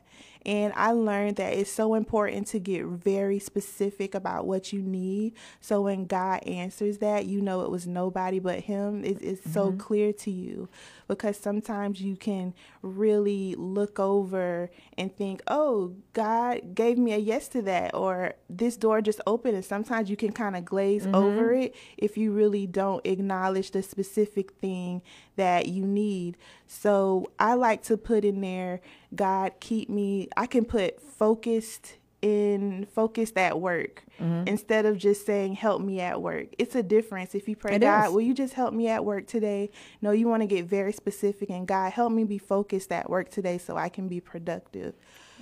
And 0.47 0.75
I 0.77 0.93
learned 0.93 1.37
that 1.37 1.55
it's 1.55 1.73
so 1.73 1.95
important 1.95 2.47
to 2.49 2.59
get 2.59 2.85
very 2.85 3.39
specific 3.39 4.15
about 4.15 4.47
what 4.47 4.73
you 4.73 4.83
need. 4.83 5.35
So 5.61 5.83
when 5.83 6.05
God 6.05 6.43
answers 6.47 6.99
that, 6.99 7.25
you 7.25 7.41
know 7.41 7.63
it 7.63 7.71
was 7.71 7.87
nobody 7.87 8.41
but 8.41 8.61
Him. 8.61 9.05
It, 9.05 9.23
it's 9.23 9.41
mm-hmm. 9.41 9.53
so 9.53 9.73
clear 9.73 10.13
to 10.13 10.31
you 10.31 10.69
because 11.09 11.39
sometimes 11.39 12.03
you 12.03 12.17
can 12.17 12.53
really 12.83 13.55
look 13.57 13.99
over 13.99 14.71
and 14.99 15.15
think, 15.17 15.43
oh, 15.47 15.95
God 16.13 16.75
gave 16.75 16.99
me 16.99 17.15
a 17.15 17.19
yes 17.19 17.49
to 17.49 17.63
that, 17.63 17.95
or 17.95 18.35
this 18.51 18.77
door 18.77 19.01
just 19.01 19.23
opened. 19.27 19.55
And 19.55 19.65
sometimes 19.65 20.11
you 20.11 20.17
can 20.17 20.33
kind 20.33 20.57
of 20.57 20.65
glaze 20.65 21.05
mm-hmm. 21.05 21.15
over 21.15 21.55
it 21.55 21.75
if 21.97 22.19
you 22.19 22.33
really 22.33 22.54
don't 22.67 23.05
acknowledge 23.05 23.73
the 23.73 23.83
specific 23.83 24.53
thing 24.61 25.03
that 25.37 25.67
you 25.67 25.85
need. 25.85 26.37
So 26.67 27.31
I 27.39 27.55
like 27.55 27.83
to 27.85 27.97
put 27.97 28.25
in 28.25 28.41
there, 28.41 28.81
God, 29.15 29.53
keep 29.61 29.89
me, 29.89 30.29
I 30.37 30.47
can 30.47 30.65
put 30.65 31.01
focused 31.01 31.97
in 32.25 32.87
focused 32.87 33.37
at 33.37 33.61
work 33.61 34.03
mm-hmm. 34.19 34.49
instead 34.49 34.87
of 34.87 34.97
just 34.97 35.27
saying 35.27 35.53
help 35.53 35.83
me 35.83 36.01
at 36.01 36.23
work. 36.23 36.47
It's 36.57 36.75
a 36.75 36.83
difference. 36.83 37.35
If 37.35 37.49
you 37.49 37.55
pray, 37.55 37.75
it 37.75 37.81
God, 37.81 38.07
is. 38.07 38.13
will 38.13 38.23
you 38.23 38.33
just 38.33 38.55
help 38.55 38.73
me 38.73 38.89
at 38.89 39.05
work 39.05 39.27
today? 39.27 39.71
No, 40.01 40.11
you 40.11 40.27
want 40.27 40.41
to 40.41 40.47
get 40.47 40.65
very 40.65 40.93
specific 40.95 41.51
and 41.51 41.69
God, 41.69 41.93
help 41.93 42.13
me 42.13 42.25
be 42.25 42.39
focused 42.39 42.93
at 42.93 43.11
work 43.11 43.29
today 43.29 43.59
so 43.59 43.77
I 43.77 43.91
can 43.91 44.09
be 44.09 44.21
productive. 44.21 44.95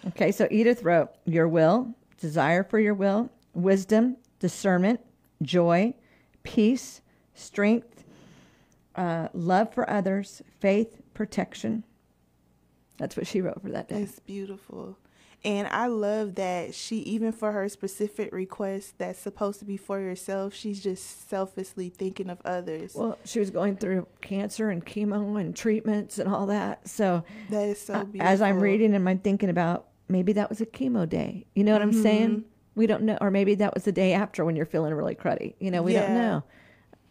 Okay, 0.08 0.32
so 0.32 0.48
Edith 0.50 0.82
wrote 0.82 1.10
your 1.24 1.46
will, 1.46 1.94
desire 2.18 2.64
for 2.64 2.80
your 2.80 2.94
will, 2.94 3.30
wisdom, 3.54 4.16
discernment, 4.40 4.98
joy, 5.40 5.94
peace, 6.42 7.00
strength, 7.34 8.04
uh, 8.94 9.28
love 9.32 9.72
for 9.72 9.88
others, 9.88 10.42
faith, 10.60 11.00
protection. 11.14 11.84
That's 12.98 13.16
what 13.16 13.26
she 13.26 13.40
wrote 13.40 13.62
for 13.62 13.70
that 13.70 13.88
day. 13.88 14.02
It's 14.02 14.20
beautiful. 14.20 14.98
And 15.44 15.66
I 15.68 15.88
love 15.88 16.36
that 16.36 16.72
she, 16.72 16.98
even 16.98 17.32
for 17.32 17.50
her 17.50 17.68
specific 17.68 18.32
request 18.32 18.96
that's 18.98 19.18
supposed 19.18 19.58
to 19.58 19.64
be 19.64 19.76
for 19.76 19.98
yourself, 19.98 20.54
she's 20.54 20.80
just 20.80 21.28
selfishly 21.28 21.88
thinking 21.88 22.30
of 22.30 22.40
others. 22.44 22.94
Well, 22.94 23.18
she 23.24 23.40
was 23.40 23.50
going 23.50 23.76
through 23.76 24.06
cancer 24.20 24.70
and 24.70 24.86
chemo 24.86 25.40
and 25.40 25.56
treatments 25.56 26.18
and 26.18 26.32
all 26.32 26.46
that. 26.46 26.88
So 26.88 27.24
that 27.50 27.68
is 27.68 27.80
so 27.80 28.04
beautiful. 28.04 28.22
As 28.22 28.40
I'm 28.40 28.60
reading 28.60 28.94
and 28.94 29.08
I'm 29.08 29.18
thinking 29.18 29.48
about 29.48 29.88
maybe 30.08 30.32
that 30.34 30.48
was 30.48 30.60
a 30.60 30.66
chemo 30.66 31.08
day. 31.08 31.46
You 31.56 31.64
know 31.64 31.72
what 31.72 31.82
mm-hmm. 31.82 31.96
I'm 31.96 32.02
saying? 32.02 32.44
We 32.74 32.86
don't 32.86 33.02
know. 33.02 33.18
Or 33.20 33.30
maybe 33.30 33.54
that 33.56 33.74
was 33.74 33.84
the 33.84 33.92
day 33.92 34.12
after 34.12 34.44
when 34.44 34.56
you're 34.56 34.66
feeling 34.66 34.94
really 34.94 35.14
cruddy. 35.14 35.54
You 35.58 35.70
know, 35.70 35.82
we 35.82 35.94
yeah. 35.94 36.06
don't 36.06 36.14
know. 36.14 36.44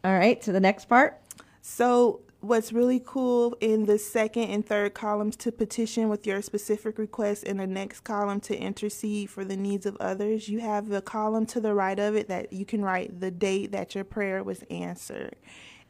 All 0.03 0.13
right. 0.13 0.43
So 0.43 0.51
the 0.51 0.59
next 0.59 0.85
part. 0.85 1.21
So 1.61 2.21
what's 2.41 2.73
really 2.73 3.01
cool 3.05 3.55
in 3.61 3.85
the 3.85 3.99
second 3.99 4.45
and 4.45 4.65
third 4.65 4.95
columns 4.95 5.35
to 5.35 5.51
petition 5.51 6.09
with 6.09 6.25
your 6.25 6.41
specific 6.41 6.97
request 6.97 7.43
in 7.43 7.57
the 7.57 7.67
next 7.67 7.99
column 7.99 8.39
to 8.39 8.57
intercede 8.57 9.29
for 9.29 9.45
the 9.45 9.55
needs 9.55 9.85
of 9.85 9.95
others 9.97 10.49
you 10.49 10.59
have 10.59 10.89
the 10.89 11.03
column 11.03 11.45
to 11.45 11.59
the 11.59 11.73
right 11.73 11.99
of 11.99 12.15
it 12.15 12.27
that 12.27 12.51
you 12.51 12.65
can 12.65 12.81
write 12.81 13.19
the 13.19 13.29
date 13.29 13.71
that 13.71 13.93
your 13.93 14.03
prayer 14.03 14.43
was 14.43 14.63
answered 14.71 15.35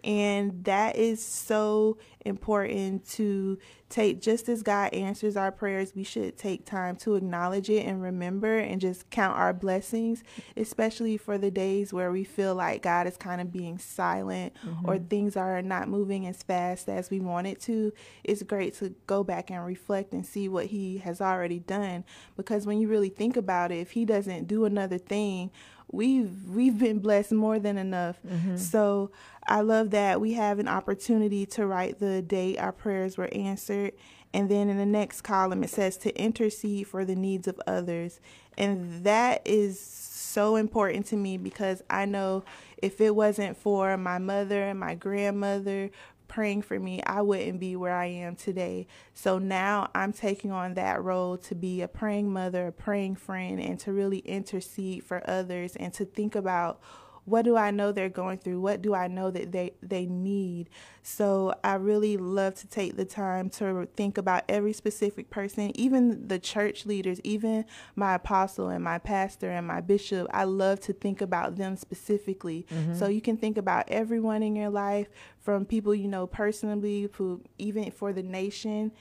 and 0.04 0.64
that 0.66 0.96
is 0.96 1.24
so 1.24 1.98
important 2.26 3.08
to 3.10 3.58
take, 3.90 4.22
just 4.22 4.48
as 4.48 4.64
God 4.64 4.94
answers 4.94 5.36
our 5.36 5.52
prayers, 5.52 5.94
we 5.96 6.04
should 6.04 6.38
take 6.38 6.66
time 6.66 6.96
to 6.98 7.16
acknowledge 7.16 7.70
it 7.70 7.86
and 7.86 8.02
remember 8.02 8.58
and 8.58 8.80
just 8.80 9.10
count 9.10 9.38
our 9.38 9.54
blessings, 9.54 10.24
especially 10.56 11.18
for 11.18 11.38
the 11.38 11.52
days 11.52 11.92
where 11.94 12.12
we 12.12 12.24
feel 12.24 12.56
like 12.56 12.84
God 12.84 13.08
is 13.08 13.18
kind 13.18 13.42
of 13.42 13.52
being 13.52 13.78
silent 13.78 14.54
mm-hmm. 14.66 14.90
or 14.90 14.98
things 14.98 15.36
are 15.36 15.62
not 15.62 15.88
moving 15.88 16.26
as 16.26 16.42
fast 16.42 16.90
as 16.90 17.10
we 17.10 17.20
want 17.20 17.48
it 17.48 17.60
to. 17.62 17.92
It's 18.24 18.44
great 18.44 18.76
to 18.76 18.96
go 19.08 19.24
back 19.24 19.50
and 19.50 19.64
reflect 19.66 20.14
and 20.14 20.26
see 20.26 20.48
what 20.48 20.68
He 20.68 21.00
has 21.00 21.22
already 21.22 21.60
done 21.60 22.04
because 22.38 22.66
when 22.66 22.80
you 22.80 22.88
really 22.88 23.10
think 23.10 23.36
about 23.36 23.72
it, 23.72 23.80
if 23.80 23.92
He 23.92 24.06
doesn't 24.06 24.48
do 24.48 24.66
another 24.66 24.98
thing, 24.98 25.52
we've 25.92 26.32
we've 26.48 26.78
been 26.78 27.00
blessed 27.00 27.32
more 27.32 27.60
than 27.60 27.78
enough. 27.78 28.18
Mm-hmm. 28.28 28.58
So 28.58 29.12
I 29.48 29.62
love 29.62 29.92
that 29.92 30.22
we 30.22 30.34
have 30.34 30.60
an 30.60 30.68
opportunity 30.68 31.46
to 31.48 31.66
write 31.66 32.00
the 32.00 32.22
date 32.22 32.58
our 32.58 32.72
prayers 32.72 33.18
were 33.18 33.30
answered. 33.34 33.94
And 34.34 34.50
then 34.50 34.70
in 34.70 34.78
the 34.78 34.86
next 34.86 35.22
column, 35.22 35.64
it 35.64 35.70
says 35.70 35.98
to 35.98 36.18
intercede 36.18 36.88
for 36.88 37.04
the 37.04 37.16
needs 37.16 37.48
of 37.48 37.60
others. 37.68 38.22
And 38.58 39.04
that 39.04 39.42
is 39.46 39.80
so 39.80 40.56
important 40.56 41.06
to 41.08 41.18
me 41.18 41.38
because 41.38 41.84
I 41.90 42.06
know 42.06 42.44
if 42.78 43.02
it 43.02 43.14
wasn't 43.14 43.58
for 43.58 43.98
my 43.98 44.18
mother 44.20 44.64
and 44.64 44.80
my 44.80 44.96
grandmother 44.96 45.92
praying 46.32 46.62
for 46.62 46.80
me, 46.80 47.04
I 47.04 47.22
wouldn't 47.22 47.60
be 47.60 47.76
where 47.76 47.94
I 47.94 48.06
am 48.06 48.36
today. 48.38 48.88
So 49.14 49.38
now 49.38 49.92
I'm 49.94 50.14
taking 50.14 50.52
on 50.52 50.76
that 50.76 51.04
role 51.04 51.38
to 51.40 51.54
be 51.54 51.82
a 51.82 51.90
praying 51.90 52.32
mother, 52.32 52.68
a 52.68 52.72
praying 52.72 53.18
friend, 53.18 53.60
and 53.60 53.78
to 53.82 53.92
really 53.92 54.20
intercede 54.20 55.04
for 55.04 55.22
others 55.30 55.76
and 55.76 55.94
to 55.94 56.06
think 56.06 56.34
about 56.36 56.80
what 57.26 57.44
do 57.46 57.56
I 57.56 57.72
know 57.72 57.92
they're 57.92 58.10
going 58.10 58.40
through? 58.40 58.60
What 58.62 58.82
do 58.82 58.96
I 58.96 59.08
know 59.08 59.30
that 59.32 59.52
they, 59.52 59.74
they 59.82 60.06
need? 60.06 60.70
So 61.04 61.54
I 61.64 61.76
really 61.76 62.18
love 62.18 62.56
to 62.56 62.68
take 62.68 62.98
the 62.98 63.06
time 63.06 63.50
to 63.52 63.88
think 63.96 64.18
about 64.18 64.44
every 64.50 64.74
specific 64.74 65.30
person, 65.30 65.72
even 65.76 66.28
the 66.28 66.40
church 66.40 66.86
leaders, 66.86 67.22
even 67.24 67.66
my 67.96 68.16
apostle 68.16 68.70
and 68.70 68.84
my 68.84 68.98
pastor 68.98 69.52
and 69.52 69.68
my 69.68 69.82
bishop. 69.82 70.28
I 70.32 70.46
love 70.46 70.80
to 70.82 70.94
think 70.94 71.22
about 71.22 71.58
them 71.58 71.76
specifically. 71.76 72.66
Mm-hmm. 72.72 72.96
So 72.96 73.08
you 73.08 73.22
can 73.22 73.38
think 73.38 73.58
about 73.58 73.86
everyone 73.90 74.44
in 74.44 74.56
your 74.56 74.70
life, 74.70 75.08
from 75.40 75.66
people 75.66 75.94
you 75.94 76.08
know 76.08 76.28
personally, 76.28 77.08
who 77.14 77.42
even 77.58 77.92
for 77.92 78.14
the 78.14 78.24
nation. 78.24 78.92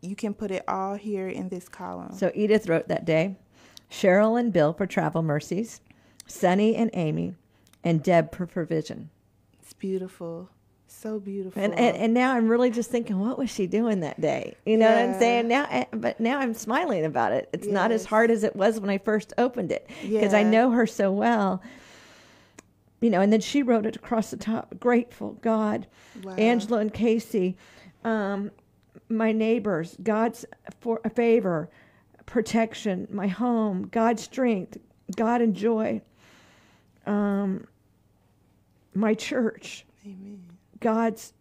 You 0.00 0.16
can 0.16 0.34
put 0.34 0.50
it 0.50 0.64
all 0.66 0.96
here 0.96 1.28
in 1.28 1.48
this 1.48 1.68
column. 1.68 2.12
So 2.12 2.32
Edith 2.34 2.68
wrote 2.68 2.88
that 2.88 3.04
day 3.04 3.36
Cheryl 3.90 4.38
and 4.38 4.52
Bill 4.52 4.72
for 4.72 4.86
travel 4.86 5.22
mercies, 5.22 5.80
Sunny 6.26 6.74
and 6.74 6.90
Amy, 6.94 7.34
and 7.84 8.02
Deb 8.02 8.34
for 8.34 8.46
provision. 8.46 9.10
It's 9.60 9.72
beautiful. 9.72 10.50
So 10.86 11.18
beautiful. 11.18 11.60
And, 11.60 11.74
and, 11.74 11.96
and 11.96 12.14
now 12.14 12.34
I'm 12.34 12.48
really 12.48 12.70
just 12.70 12.90
thinking, 12.90 13.18
what 13.18 13.38
was 13.38 13.50
she 13.50 13.66
doing 13.66 14.00
that 14.00 14.20
day? 14.20 14.56
You 14.66 14.76
know 14.76 14.88
yeah. 14.88 15.06
what 15.06 15.14
I'm 15.14 15.18
saying? 15.18 15.48
Now, 15.48 15.66
eh, 15.70 15.84
but 15.90 16.20
now 16.20 16.38
I'm 16.38 16.54
smiling 16.54 17.04
about 17.04 17.32
it. 17.32 17.48
It's 17.52 17.66
yes. 17.66 17.72
not 17.72 17.90
as 17.90 18.04
hard 18.04 18.30
as 18.30 18.44
it 18.44 18.54
was 18.54 18.78
when 18.78 18.90
I 18.90 18.98
first 18.98 19.32
opened 19.38 19.72
it 19.72 19.88
because 20.02 20.32
yeah. 20.32 20.38
I 20.38 20.42
know 20.42 20.70
her 20.70 20.86
so 20.86 21.10
well. 21.10 21.62
You 23.00 23.10
know, 23.10 23.20
and 23.20 23.32
then 23.32 23.40
she 23.40 23.62
wrote 23.62 23.86
it 23.86 23.96
across 23.96 24.30
the 24.30 24.36
top. 24.36 24.78
Grateful 24.78 25.32
God, 25.40 25.88
wow. 26.22 26.34
Angela 26.34 26.78
and 26.78 26.92
Casey, 26.92 27.56
um, 28.04 28.52
my 29.08 29.32
neighbors, 29.32 29.96
God's 30.02 30.44
for 30.80 31.00
favor, 31.14 31.68
protection, 32.26 33.08
my 33.10 33.26
home, 33.26 33.88
God's 33.88 34.22
strength, 34.22 34.78
God 35.16 35.40
and 35.40 35.54
joy. 35.56 36.00
Um, 37.06 37.66
my 38.94 39.14
church, 39.14 39.86
Amen. 40.04 40.42
God's 40.80 41.32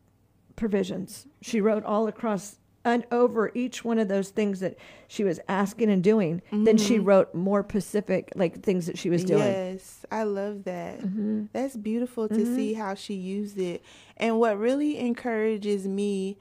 provisions. 0.56 1.28
She 1.42 1.62
wrote 1.62 1.84
all 1.84 2.08
across 2.08 2.58
and 2.84 3.06
over 3.12 3.52
each 3.54 3.86
one 3.86 4.00
of 4.00 4.08
those 4.08 4.30
things 4.30 4.60
that 4.60 4.76
she 5.08 5.24
was 5.24 5.40
asking 5.48 5.92
and 5.92 6.04
doing. 6.04 6.42
Mm-hmm. 6.48 6.64
Then 6.64 6.78
she 6.78 7.00
wrote 7.00 7.34
more 7.36 7.66
specific, 7.68 8.32
like 8.36 8.64
things 8.64 8.88
that 8.88 8.98
she 8.98 9.10
was 9.10 9.24
doing. 9.24 9.44
Yes, 9.44 10.06
I 10.12 10.24
love 10.24 10.64
that. 10.64 11.00
Mm-hmm. 11.00 11.46
That's 11.54 11.76
beautiful 11.78 12.28
to 12.28 12.34
mm-hmm. 12.34 12.56
see 12.56 12.74
how 12.74 12.96
she 12.96 13.14
used 13.14 13.60
it. 13.60 13.84
And 14.18 14.40
what 14.40 14.58
really 14.58 14.98
encourages 14.98 15.88
me, 15.88 16.38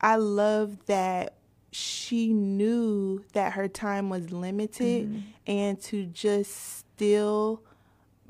I 0.00 0.16
love 0.16 0.84
that 0.86 1.34
she 1.70 2.32
knew 2.32 3.24
that 3.32 3.52
her 3.54 3.68
time 3.68 4.10
was 4.10 4.30
limited 4.30 5.08
mm-hmm. 5.08 5.20
and 5.46 5.80
to 5.82 6.04
just 6.06 6.78
still 6.78 7.62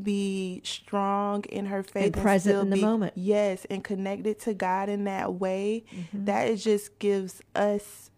be 0.02 0.60
strong 0.64 1.44
in 1.44 1.66
her 1.66 1.82
faith 1.82 2.06
and, 2.06 2.16
and 2.16 2.22
present 2.22 2.58
in 2.58 2.70
the 2.70 2.76
be, 2.76 2.82
moment. 2.82 3.12
Yes, 3.16 3.66
and 3.68 3.82
connected 3.82 4.38
to 4.40 4.54
God 4.54 4.88
in 4.88 5.04
that 5.04 5.34
way. 5.34 5.84
Mm-hmm. 5.92 6.24
That 6.26 6.48
it 6.48 6.56
just 6.56 6.98
gives 6.98 7.42
us 7.54 8.10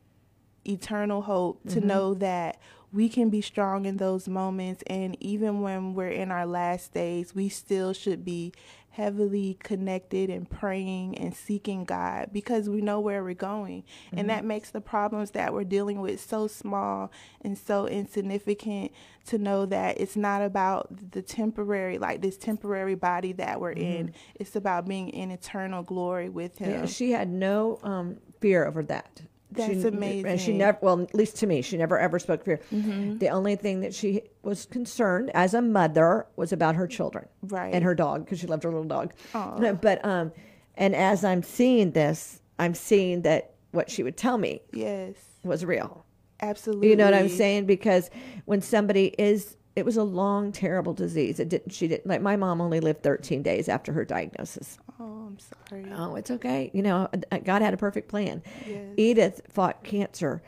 eternal 0.64 1.22
hope 1.22 1.62
to 1.68 1.76
mm-hmm. 1.76 1.86
know 1.86 2.14
that 2.14 2.60
we 2.92 3.08
can 3.08 3.30
be 3.30 3.40
strong 3.40 3.86
in 3.86 3.96
those 3.96 4.28
moments 4.28 4.82
and 4.86 5.16
even 5.20 5.62
when 5.62 5.94
we're 5.94 6.08
in 6.08 6.30
our 6.30 6.44
last 6.44 6.92
days 6.92 7.34
we 7.34 7.48
still 7.48 7.92
should 7.92 8.24
be 8.24 8.52
heavily 8.90 9.56
connected 9.62 10.28
and 10.30 10.50
praying 10.50 11.16
and 11.16 11.34
seeking 11.34 11.84
God 11.84 12.30
because 12.32 12.68
we 12.68 12.80
know 12.80 12.98
where 12.98 13.22
we're 13.22 13.34
going. 13.34 13.82
Mm-hmm. 13.82 14.18
And 14.18 14.30
that 14.30 14.44
makes 14.44 14.70
the 14.70 14.80
problems 14.80 15.30
that 15.30 15.52
we're 15.52 15.64
dealing 15.64 16.00
with 16.00 16.20
so 16.20 16.48
small 16.48 17.12
and 17.40 17.56
so 17.56 17.86
insignificant 17.86 18.90
to 19.26 19.38
know 19.38 19.64
that 19.66 20.00
it's 20.00 20.16
not 20.16 20.42
about 20.42 21.12
the 21.12 21.22
temporary, 21.22 21.98
like 21.98 22.20
this 22.20 22.36
temporary 22.36 22.96
body 22.96 23.32
that 23.32 23.60
we're 23.60 23.74
mm-hmm. 23.74 24.08
in. 24.08 24.14
It's 24.34 24.56
about 24.56 24.88
being 24.88 25.08
in 25.10 25.30
eternal 25.30 25.84
glory 25.84 26.28
with 26.28 26.58
Him. 26.58 26.70
Yeah, 26.70 26.86
she 26.86 27.12
had 27.12 27.28
no 27.28 27.78
um, 27.84 28.16
fear 28.40 28.66
over 28.66 28.82
that. 28.84 29.22
That's 29.52 29.82
she, 29.82 29.88
amazing. 29.88 30.26
And 30.26 30.40
she 30.40 30.52
never, 30.52 30.78
well, 30.80 31.00
at 31.02 31.14
least 31.14 31.36
to 31.38 31.46
me, 31.46 31.62
she 31.62 31.76
never 31.76 31.98
ever 31.98 32.18
spoke 32.18 32.44
fear. 32.44 32.60
Mm-hmm. 32.72 33.18
The 33.18 33.28
only 33.28 33.56
thing 33.56 33.80
that 33.80 33.94
she 33.94 34.22
was 34.42 34.66
concerned 34.66 35.30
as 35.34 35.54
a 35.54 35.62
mother 35.62 36.26
was 36.36 36.52
about 36.52 36.76
her 36.76 36.86
children, 36.86 37.28
right, 37.42 37.74
and 37.74 37.84
her 37.84 37.94
dog 37.94 38.24
because 38.24 38.38
she 38.38 38.46
loved 38.46 38.62
her 38.62 38.70
little 38.70 38.84
dog. 38.84 39.12
Aww. 39.32 39.80
But 39.80 40.04
um, 40.04 40.32
and 40.76 40.94
as 40.94 41.24
I'm 41.24 41.42
seeing 41.42 41.90
this, 41.92 42.40
I'm 42.58 42.74
seeing 42.74 43.22
that 43.22 43.54
what 43.72 43.90
she 43.90 44.02
would 44.02 44.16
tell 44.16 44.38
me, 44.38 44.60
yes, 44.72 45.14
was 45.42 45.64
real. 45.64 46.04
Absolutely. 46.42 46.88
You 46.88 46.96
know 46.96 47.04
what 47.04 47.14
I'm 47.14 47.28
saying? 47.28 47.66
Because 47.66 48.10
when 48.46 48.62
somebody 48.62 49.14
is 49.18 49.56
it 49.76 49.84
was 49.84 49.96
a 49.96 50.02
long, 50.02 50.52
terrible 50.52 50.92
disease. 50.92 51.38
It 51.38 51.48
didn't. 51.48 51.72
She 51.72 51.88
didn't. 51.88 52.06
Like 52.06 52.20
my 52.20 52.36
mom 52.36 52.60
only 52.60 52.80
lived 52.80 53.02
13 53.02 53.42
days 53.42 53.68
after 53.68 53.92
her 53.92 54.04
diagnosis. 54.04 54.78
Oh, 54.98 55.28
I'm 55.28 55.38
sorry. 55.38 55.86
Oh, 55.94 56.16
it's 56.16 56.30
okay. 56.30 56.70
You 56.74 56.82
know, 56.82 57.08
uh, 57.30 57.38
God 57.38 57.62
had 57.62 57.74
a 57.74 57.76
perfect 57.76 58.08
plan. 58.08 58.42
Yes. 58.66 58.94
Edith 58.96 59.42
fought 59.48 59.84
cancer 59.84 60.42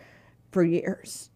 for 0.50 0.64
years, 0.64 1.30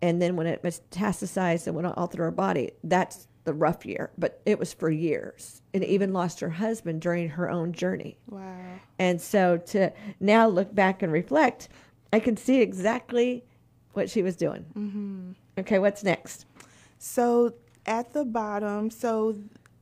and 0.00 0.22
then 0.22 0.36
when 0.36 0.46
it 0.46 0.62
metastasized 0.62 1.66
and 1.66 1.74
went 1.74 1.88
all 1.88 2.06
through 2.06 2.24
her 2.24 2.30
body, 2.30 2.72
that's 2.84 3.26
the 3.44 3.52
rough 3.52 3.84
year. 3.84 4.10
But 4.16 4.40
it 4.46 4.58
was 4.58 4.72
for 4.72 4.90
years, 4.90 5.60
and 5.74 5.84
even 5.84 6.12
lost 6.12 6.40
her 6.40 6.50
husband 6.50 7.00
during 7.00 7.30
her 7.30 7.50
own 7.50 7.72
journey. 7.72 8.16
Wow. 8.28 8.78
And 8.98 9.20
so 9.20 9.58
to 9.58 9.92
now 10.20 10.46
look 10.48 10.72
back 10.72 11.02
and 11.02 11.12
reflect, 11.12 11.68
I 12.12 12.20
can 12.20 12.36
see 12.36 12.60
exactly 12.60 13.44
what 13.92 14.08
she 14.08 14.22
was 14.22 14.36
doing. 14.36 14.64
Mm-hmm. 14.76 15.32
Okay, 15.58 15.78
what's 15.78 16.04
next? 16.04 16.46
So 17.06 17.52
at 17.84 18.14
the 18.14 18.24
bottom, 18.24 18.90
so 18.90 19.36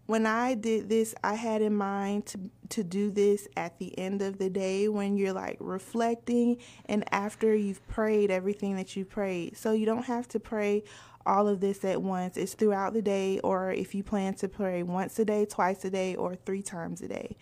when 0.07 0.27
I 0.27 0.55
did 0.55 0.89
this, 0.89 1.15
I 1.23 1.35
had 1.35 1.63
in 1.63 1.77
mind 1.77 2.27
to 2.27 2.41
to 2.71 2.83
do 2.83 3.13
this 3.13 3.47
at 3.57 3.79
the 3.79 3.97
end 3.97 4.23
of 4.23 4.39
the 4.39 4.51
day 4.51 4.89
when 4.89 5.17
you're 5.17 5.33
like 5.33 5.59
reflecting 5.61 6.57
and 6.87 7.05
after 7.13 7.55
you've 7.55 7.87
prayed 7.87 8.31
everything 8.31 8.75
that 8.77 8.97
you 8.97 9.05
prayed. 9.05 9.57
So 9.57 9.71
you 9.73 9.87
don't 9.87 10.07
have 10.07 10.27
to 10.29 10.41
pray 10.41 10.83
all 11.25 11.47
of 11.47 11.61
this 11.61 11.85
at 11.85 12.03
once. 12.03 12.37
It's 12.37 12.55
throughout 12.55 12.95
the 12.95 13.03
day 13.03 13.39
or 13.41 13.71
if 13.71 13.95
you 13.95 14.03
plan 14.03 14.35
to 14.37 14.49
pray 14.49 14.83
once 14.83 15.19
a 15.19 15.25
day, 15.25 15.45
twice 15.45 15.85
a 15.85 15.91
day 15.91 16.17
or 16.17 16.35
three 16.35 16.63
times 16.63 17.03
a 17.03 17.09
day. 17.09 17.37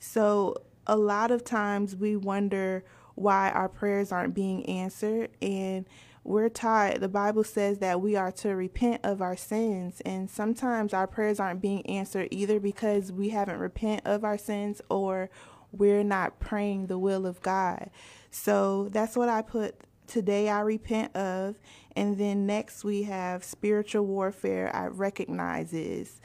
So 0.00 0.56
a 0.86 0.96
lot 0.96 1.30
of 1.30 1.44
times 1.44 1.96
we 1.96 2.16
wonder 2.16 2.84
why 3.14 3.50
our 3.50 3.68
prayers 3.68 4.12
aren't 4.12 4.34
being 4.34 4.66
answered 4.66 5.30
and 5.40 5.86
we're 6.26 6.48
taught 6.48 7.00
the 7.00 7.08
bible 7.08 7.44
says 7.44 7.78
that 7.78 8.00
we 8.00 8.16
are 8.16 8.32
to 8.32 8.50
repent 8.50 9.00
of 9.04 9.22
our 9.22 9.36
sins. 9.36 10.00
And 10.04 10.28
sometimes 10.28 10.92
our 10.92 11.06
prayers 11.06 11.38
aren't 11.38 11.62
being 11.62 11.86
answered 11.86 12.28
either 12.30 12.58
because 12.58 13.12
we 13.12 13.28
haven't 13.28 13.58
repent 13.58 14.02
of 14.04 14.24
our 14.24 14.38
sins 14.38 14.82
or 14.90 15.30
we're 15.72 16.04
not 16.04 16.40
praying 16.40 16.86
the 16.86 16.98
will 16.98 17.26
of 17.26 17.40
god. 17.42 17.90
So 18.30 18.88
that's 18.90 19.16
what 19.16 19.28
i 19.28 19.42
put 19.42 19.76
today 20.06 20.48
i 20.48 20.60
repent 20.60 21.14
of 21.16 21.56
and 21.96 22.16
then 22.16 22.46
next 22.46 22.84
we 22.84 23.02
have 23.02 23.42
spiritual 23.42 24.06
warfare 24.06 24.70
i 24.74 24.86
recognizes 24.86 26.20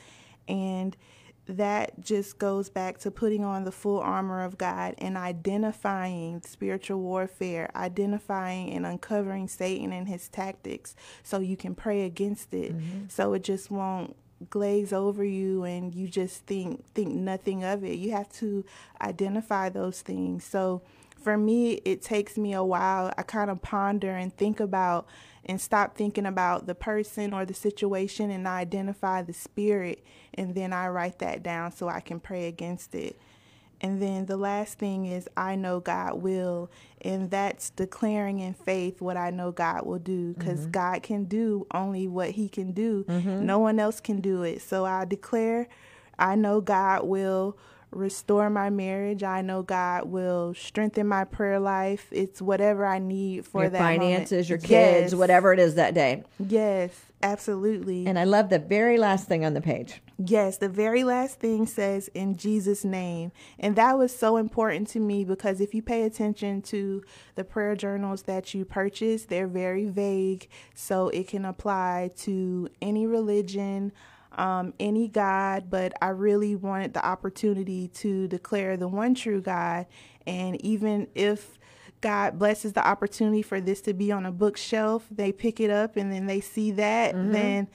and 0.48 0.96
that 1.47 1.99
just 1.99 2.38
goes 2.38 2.69
back 2.69 2.97
to 2.99 3.12
putting 3.12 3.43
on 3.43 3.63
the 3.63 3.71
full 3.71 3.99
armor 3.99 4.43
of 4.43 4.58
God 4.58 4.95
and 4.97 5.17
identifying 5.17 6.41
spiritual 6.43 6.99
warfare, 6.99 7.69
identifying 7.75 8.71
and 8.71 8.86
uncovering 8.86 9.47
Satan 9.47 9.91
and 9.91 10.08
his 10.08 10.27
tactics 10.30 10.95
so 11.23 11.39
you 11.39 11.58
can 11.58 11.75
pray 11.75 12.04
against 12.04 12.54
it. 12.54 12.77
Mm-hmm. 12.77 13.06
So 13.10 13.34
it 13.34 13.43
just 13.43 13.71
won't 13.71 14.15
glaze 14.49 14.91
over 14.91 15.23
you 15.23 15.63
and 15.63 15.93
you 15.93 16.08
just 16.08 16.45
think 16.47 16.84
think 16.93 17.13
nothing 17.13 17.63
of 17.63 17.84
it. 17.84 17.97
You 17.97 18.12
have 18.12 18.32
to 18.34 18.65
identify 19.01 19.69
those 19.69 20.01
things. 20.01 20.43
So 20.43 20.82
for 21.21 21.38
me, 21.38 21.73
it 21.86 22.01
takes 22.01 22.38
me 22.38 22.54
a 22.54 22.63
while. 22.63 23.13
I 23.17 23.23
kind 23.23 23.51
of 23.51 23.62
ponder 23.62 24.12
and 24.12 24.36
think 24.36 24.60
about 24.60 25.08
and 25.45 25.60
stop 25.60 25.95
thinking 25.95 26.25
about 26.25 26.67
the 26.67 26.75
person 26.75 27.34
or 27.34 27.45
the 27.45 27.54
situation 27.54 28.30
and 28.30 28.47
I 28.47 28.60
identify 28.60 29.21
the 29.21 29.34
spirit 29.34 30.04
and 30.34 30.56
then 30.56 30.71
I 30.73 30.88
write 30.88 31.19
that 31.19 31.43
down 31.43 31.71
so 31.71 31.88
I 31.88 31.99
can 31.99 32.19
pray 32.19 32.47
against 32.47 32.95
it. 32.95 33.19
And 33.82 33.99
then 33.99 34.27
the 34.27 34.38
last 34.38 34.77
thing 34.77 35.08
is 35.08 35.27
I 35.36 35.56
know 35.56 35.80
God 35.80 36.21
will, 36.21 36.69
and 37.01 37.32
that's 37.32 37.71
declaring 37.71 38.39
in 38.39 38.54
faith 38.54 39.01
what 39.01 39.17
I 39.17 39.32
know 39.32 39.51
God 39.51 39.88
will 39.88 39.97
do 39.97 40.34
because 40.34 40.62
mm-hmm. 40.62 40.71
God 40.71 41.04
can 41.04 41.23
do 41.25 41.65
only 41.73 42.08
what 42.08 42.30
He 42.32 42.47
can 42.47 42.73
do. 42.73 43.04
Mm-hmm. 43.06 43.43
No 43.43 43.58
one 43.58 43.80
else 43.80 43.99
can 43.99 44.21
do 44.21 44.43
it. 44.43 44.62
So 44.62 44.86
I 44.86 45.06
declare 45.06 45.67
I 46.19 46.36
know 46.36 46.62
God 46.62 47.06
will 47.06 47.58
restore 47.91 48.49
my 48.49 48.69
marriage. 48.69 49.23
I 49.23 49.41
know 49.41 49.63
God 49.63 50.06
will 50.06 50.54
strengthen 50.54 51.08
my 51.08 51.25
prayer 51.25 51.60
life. 51.60 52.08
It's 52.12 52.41
whatever 52.41 52.86
I 52.86 52.99
need 52.99 53.45
for 53.45 53.63
your 53.63 53.69
that 53.69 53.80
finances, 53.80 54.32
moment. 54.32 54.49
your 54.49 54.58
kids, 54.58 55.12
yes. 55.12 55.15
whatever 55.15 55.54
it 55.54 55.60
is 55.60 55.75
that 55.75 55.93
day. 55.93 56.23
Yes, 56.39 56.91
absolutely. 57.21 58.06
And 58.06 58.17
I 58.17 58.23
love 58.23 58.49
the 58.49 58.60
very 58.60 58.97
last 58.97 59.27
thing 59.27 59.43
on 59.43 59.54
the 59.54 59.62
page. 59.62 60.01
Yes, 60.17 60.58
the 60.58 60.69
very 60.69 61.04
last 61.04 61.39
thing 61.39 61.65
says 61.65 62.08
in 62.13 62.38
Jesus' 62.38 62.86
name. 62.86 63.32
And 63.60 63.75
that 63.75 63.97
was 63.97 64.15
so 64.15 64.38
important 64.38 64.88
to 64.89 64.99
me 64.99 65.25
because 65.25 65.60
if 65.60 65.73
you 65.73 65.82
pay 65.82 66.04
attention 66.04 66.62
to 66.63 67.04
the 67.36 67.43
prayer 67.43 67.75
journals 67.75 68.23
that 68.23 68.54
you 68.54 68.63
purchase, 68.63 69.25
they're 69.25 69.47
very 69.47 69.86
vague. 69.86 70.47
So 70.75 71.10
it 71.10 71.27
can 71.27 71.43
apply 71.43 72.12
to 72.19 72.69
any 72.82 73.06
religion, 73.06 73.91
um, 74.38 74.74
any 74.80 75.08
God, 75.08 75.70
but 75.70 75.94
I 76.02 76.10
really 76.10 76.56
wanted 76.56 76.94
the 76.94 77.06
opportunity 77.06 77.89
to 77.89 78.28
declare 78.28 78.78
the 78.78 78.88
one 78.88 79.13
true 79.13 79.41
God. 79.41 79.88
And 80.26 80.60
even 80.63 81.08
if 81.15 81.60
God 82.00 82.39
blesses 82.39 82.74
the 82.74 82.86
opportunity 82.86 83.41
for 83.41 83.62
this 83.62 83.82
to 83.82 83.94
be 83.94 84.12
on 84.12 84.26
a 84.26 84.32
bookshelf, 84.32 85.06
they 85.12 85.32
pick 85.32 85.60
it 85.60 85.70
up 85.70 85.98
and 85.98 86.12
then 86.12 86.26
they 86.26 86.39
see 86.39 86.72
that, 86.72 87.13
mm-hmm. 87.13 87.32
then 87.32 87.67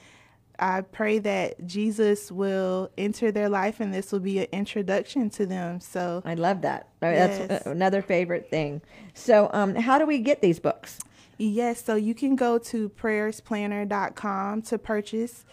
I 0.59 0.81
pray 0.81 1.19
that 1.19 1.65
Jesus 1.67 2.31
will 2.31 2.89
enter 2.97 3.31
their 3.31 3.47
life 3.47 3.79
and 3.79 3.93
this 3.93 4.11
will 4.11 4.19
be 4.19 4.39
an 4.39 4.47
introduction 4.51 5.29
to 5.31 5.45
them. 5.45 5.79
So 5.79 6.21
I 6.25 6.33
love 6.33 6.61
that. 6.63 6.89
Yes. 7.01 7.47
That's 7.47 7.65
another 7.67 8.01
favorite 8.01 8.49
thing. 8.49 8.81
So, 9.13 9.49
um, 9.53 9.75
how 9.75 9.99
do 9.99 10.05
we 10.05 10.19
get 10.19 10.41
these 10.41 10.59
books? 10.59 10.99
Yes, 11.37 11.85
so 11.85 11.95
you 11.95 12.15
can 12.15 12.35
go 12.35 12.57
to 12.57 12.89
prayersplanner.com 12.89 14.63
to 14.63 14.77
purchase 14.79 15.45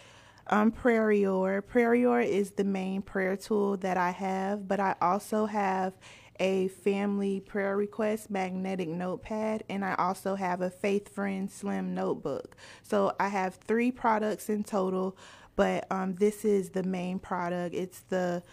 um, 0.47 0.71
Prayrior. 0.71 1.61
Prayrior 1.61 2.25
is 2.25 2.51
the 2.51 2.63
main 2.63 3.01
prayer 3.01 3.35
tool 3.35 3.77
that 3.77 3.97
I 3.97 4.11
have, 4.11 4.67
but 4.67 4.79
I 4.79 4.95
also 5.01 5.45
have 5.45 5.93
a 6.39 6.67
family 6.67 7.39
prayer 7.39 7.77
request 7.77 8.29
magnetic 8.29 8.89
notepad 8.89 9.63
and 9.69 9.85
I 9.85 9.95
also 9.95 10.35
have 10.35 10.61
a 10.61 10.69
Faith 10.69 11.13
Friend 11.13 11.49
Slim 11.49 11.95
notebook. 11.95 12.55
So 12.83 13.15
I 13.19 13.29
have 13.29 13.55
three 13.55 13.91
products 13.91 14.49
in 14.49 14.63
total, 14.63 15.17
but 15.55 15.87
um, 15.89 16.15
this 16.15 16.43
is 16.43 16.71
the 16.71 16.83
main 16.83 17.19
product. 17.19 17.73
It's 17.73 18.01
the 18.09 18.43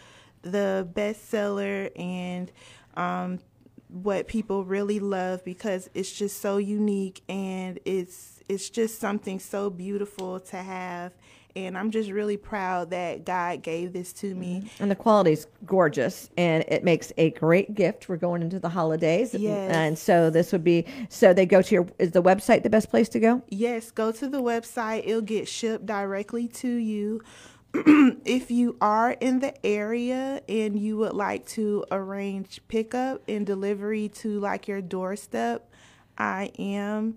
the 0.43 0.89
bestseller 0.93 1.91
and 1.97 2.51
um, 2.97 3.39
what 3.89 4.27
people 4.27 4.65
really 4.65 4.99
love 4.99 5.45
because 5.45 5.89
it's 5.95 6.11
just 6.11 6.41
so 6.41 6.57
unique 6.57 7.23
and 7.29 7.79
it's 7.85 8.41
it's 8.49 8.71
just 8.71 8.99
something 8.99 9.39
so 9.39 9.71
beautiful 9.71 10.41
to 10.41 10.57
have 10.57 11.13
and 11.55 11.77
I'm 11.77 11.91
just 11.91 12.11
really 12.11 12.37
proud 12.37 12.91
that 12.91 13.25
God 13.25 13.63
gave 13.63 13.93
this 13.93 14.13
to 14.15 14.35
me. 14.35 14.71
And 14.81 14.91
the 14.91 14.97
quality 14.97 15.33
is 15.33 15.47
gorgeous, 15.67 16.31
and 16.37 16.65
it 16.69 16.85
makes 16.85 17.13
a 17.17 17.31
great 17.31 17.75
gift. 17.75 18.09
We're 18.09 18.17
going 18.17 18.43
into 18.43 18.59
the 18.59 18.69
holidays, 18.69 19.35
yes. 19.35 19.73
and 19.73 19.99
so 19.99 20.31
this 20.31 20.53
would 20.53 20.65
be. 20.65 20.87
So 21.09 21.33
they 21.33 21.47
go 21.47 21.63
to 21.63 21.75
your. 21.75 21.87
Is 21.99 22.13
the 22.13 22.23
website 22.23 22.63
the 22.63 22.71
best 22.71 22.91
place 22.91 23.09
to 23.11 23.21
go? 23.21 23.43
Yes, 23.49 23.91
go 23.91 24.13
to 24.13 24.29
the 24.29 24.43
website. 24.43 25.03
It'll 25.07 25.21
get 25.21 25.49
shipped 25.49 25.87
directly 25.87 26.49
to 26.49 26.69
you. 26.69 27.23
if 27.75 28.51
you 28.51 28.77
are 28.83 29.13
in 29.13 29.41
the 29.41 29.67
area 29.67 30.43
and 30.47 30.79
you 30.79 30.99
would 30.99 31.15
like 31.15 31.47
to 31.47 31.85
arrange 31.91 32.61
pickup 32.69 33.23
and 33.27 33.47
delivery 33.47 34.11
to 34.11 34.39
like 34.41 34.69
your 34.69 34.83
doorstep, 34.83 35.71
I 36.19 36.53
am 36.59 37.17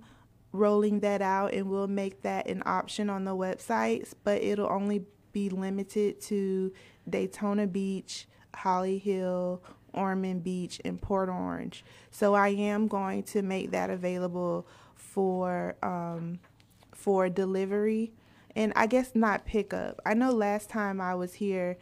rolling 0.56 1.02
that 1.02 1.22
out 1.22 1.54
and 1.54 1.70
we'll 1.70 1.88
make 1.88 2.22
that 2.22 2.48
an 2.48 2.64
option 2.66 3.10
on 3.10 3.26
the 3.26 3.36
websites, 3.36 4.14
but 4.24 4.42
it'll 4.42 4.72
only 4.72 5.06
be 5.32 5.50
limited 5.50 6.22
to 6.22 6.72
Daytona 7.10 7.68
Beach, 7.68 8.28
Holly 8.56 8.98
Hill, 8.98 9.62
Ormond 9.94 10.44
Beach, 10.44 10.80
and 10.86 11.02
Port 11.02 11.30
Orange. 11.30 11.84
So 12.12 12.34
I 12.34 12.50
am 12.50 12.88
going 12.88 13.24
to 13.24 13.42
make 13.42 13.72
that 13.72 13.90
available 13.90 14.68
for 14.96 15.76
um, 15.84 16.40
for 16.94 17.30
delivery, 17.30 18.14
and 18.56 18.74
I 18.76 18.88
guess 18.88 19.12
not 19.14 19.46
pickup. 19.46 20.00
I 20.06 20.14
know 20.14 20.32
last 20.32 20.70
time 20.70 21.02
I 21.02 21.16
was 21.16 21.34
here. 21.34 21.78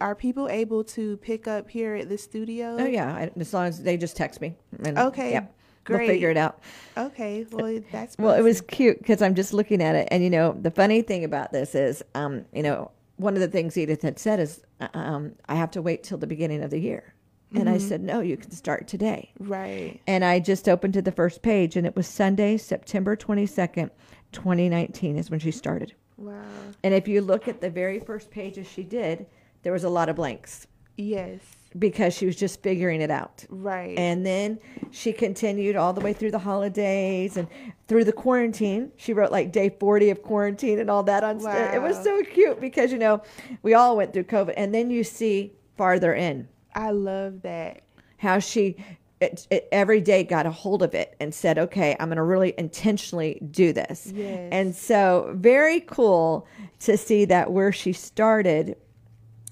Are 0.00 0.14
people 0.14 0.48
able 0.48 0.84
to 0.84 1.16
pick 1.16 1.48
up 1.48 1.68
here 1.68 1.96
at 1.96 2.08
the 2.08 2.16
studio? 2.16 2.76
Oh 2.78 2.86
yeah, 2.86 3.30
as 3.36 3.52
long 3.52 3.66
as 3.66 3.82
they 3.82 3.96
just 3.96 4.16
text 4.16 4.40
me. 4.40 4.54
And, 4.84 4.96
okay. 4.96 5.32
Yep. 5.32 5.54
Great. 5.84 5.98
We'll 5.98 6.08
figure 6.08 6.30
it 6.30 6.36
out. 6.36 6.60
Okay. 6.96 7.46
Well, 7.50 7.80
that's 7.90 8.16
well. 8.18 8.34
It 8.34 8.42
was 8.42 8.60
cute 8.60 8.98
because 8.98 9.20
I'm 9.20 9.34
just 9.34 9.52
looking 9.52 9.82
at 9.82 9.94
it, 9.94 10.08
and 10.10 10.22
you 10.22 10.30
know, 10.30 10.56
the 10.60 10.70
funny 10.70 11.02
thing 11.02 11.24
about 11.24 11.52
this 11.52 11.74
is, 11.74 12.02
um, 12.14 12.44
you 12.52 12.62
know, 12.62 12.90
one 13.16 13.34
of 13.34 13.40
the 13.40 13.48
things 13.48 13.76
Edith 13.76 14.02
had 14.02 14.18
said 14.18 14.40
is, 14.40 14.62
uh, 14.80 14.88
um, 14.94 15.32
I 15.48 15.54
have 15.56 15.70
to 15.72 15.82
wait 15.82 16.02
till 16.02 16.18
the 16.18 16.26
beginning 16.26 16.62
of 16.62 16.70
the 16.70 16.78
year. 16.78 17.14
And 17.54 17.64
mm-hmm. 17.64 17.74
I 17.74 17.78
said, 17.78 18.02
no, 18.02 18.20
you 18.20 18.38
can 18.38 18.50
start 18.50 18.88
today. 18.88 19.30
Right. 19.38 20.00
And 20.06 20.24
I 20.24 20.40
just 20.40 20.70
opened 20.70 20.94
to 20.94 21.02
the 21.02 21.12
first 21.12 21.42
page, 21.42 21.76
and 21.76 21.86
it 21.86 21.94
was 21.94 22.06
Sunday, 22.06 22.56
September 22.56 23.14
22nd, 23.14 23.90
2019 24.32 25.18
is 25.18 25.30
when 25.30 25.38
she 25.38 25.50
started. 25.50 25.94
Wow. 26.16 26.40
And 26.82 26.94
if 26.94 27.06
you 27.06 27.20
look 27.20 27.48
at 27.48 27.60
the 27.60 27.68
very 27.68 28.00
first 28.00 28.30
pages 28.30 28.66
she 28.66 28.82
did, 28.82 29.26
there 29.64 29.72
was 29.72 29.84
a 29.84 29.90
lot 29.90 30.08
of 30.08 30.16
blanks. 30.16 30.66
Yes 30.96 31.40
because 31.78 32.14
she 32.14 32.26
was 32.26 32.36
just 32.36 32.62
figuring 32.62 33.00
it 33.00 33.10
out. 33.10 33.44
Right. 33.48 33.96
And 33.98 34.24
then 34.24 34.58
she 34.90 35.12
continued 35.12 35.76
all 35.76 35.92
the 35.92 36.00
way 36.00 36.12
through 36.12 36.30
the 36.30 36.38
holidays 36.38 37.36
and 37.36 37.48
through 37.88 38.04
the 38.04 38.12
quarantine. 38.12 38.92
She 38.96 39.12
wrote 39.12 39.32
like 39.32 39.52
day 39.52 39.70
40 39.70 40.10
of 40.10 40.22
quarantine 40.22 40.78
and 40.78 40.90
all 40.90 41.02
that 41.04 41.24
on 41.24 41.38
wow. 41.38 41.52
St- 41.52 41.74
it 41.74 41.82
was 41.82 42.02
so 42.02 42.22
cute 42.22 42.60
because 42.60 42.92
you 42.92 42.98
know, 42.98 43.22
we 43.62 43.74
all 43.74 43.96
went 43.96 44.12
through 44.12 44.24
COVID 44.24 44.54
and 44.56 44.74
then 44.74 44.90
you 44.90 45.04
see 45.04 45.52
farther 45.76 46.14
in. 46.14 46.48
I 46.74 46.90
love 46.90 47.42
that. 47.42 47.82
How 48.18 48.38
she 48.38 48.76
it, 49.22 49.46
it, 49.50 49.68
every 49.70 50.00
day 50.00 50.24
got 50.24 50.46
a 50.46 50.50
hold 50.50 50.82
of 50.82 50.94
it 50.94 51.14
and 51.20 51.32
said, 51.32 51.56
"Okay, 51.56 51.96
I'm 51.98 52.08
going 52.08 52.16
to 52.16 52.22
really 52.22 52.54
intentionally 52.58 53.38
do 53.50 53.72
this." 53.72 54.12
Yes. 54.14 54.48
And 54.50 54.74
so, 54.74 55.32
very 55.36 55.80
cool 55.80 56.46
to 56.80 56.96
see 56.96 57.24
that 57.26 57.52
where 57.52 57.70
she 57.70 57.92
started, 57.92 58.76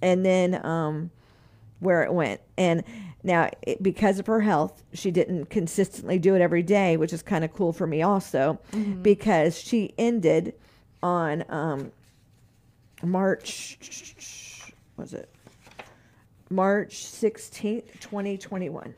and 0.03 0.25
then 0.25 0.65
um, 0.67 1.11
where 1.81 2.03
it 2.03 2.13
went. 2.13 2.41
And 2.57 2.85
now, 3.23 3.51
it, 3.63 3.83
because 3.83 4.19
of 4.19 4.27
her 4.27 4.41
health, 4.41 4.83
she 4.95 5.11
didn't 5.11 5.47
consistently 5.47 6.19
do 6.19 6.35
it 6.35 6.41
every 6.41 6.63
day, 6.63 6.97
which 6.97 7.13
is 7.13 7.23
kind 7.23 7.45
of 7.45 7.53
cool 7.53 7.73
for 7.73 7.87
me 7.87 8.03
also, 8.03 8.59
mm-hmm. 8.73 9.03
because 9.03 9.59
she 9.59 9.93
ended 9.99 10.55
on 11.03 11.45
um, 11.49 11.93
March, 13.03 13.79
was 14.97 15.13
it? 15.13 15.29
March 16.49 17.05
16th, 17.05 18.01
2021. 18.01 18.95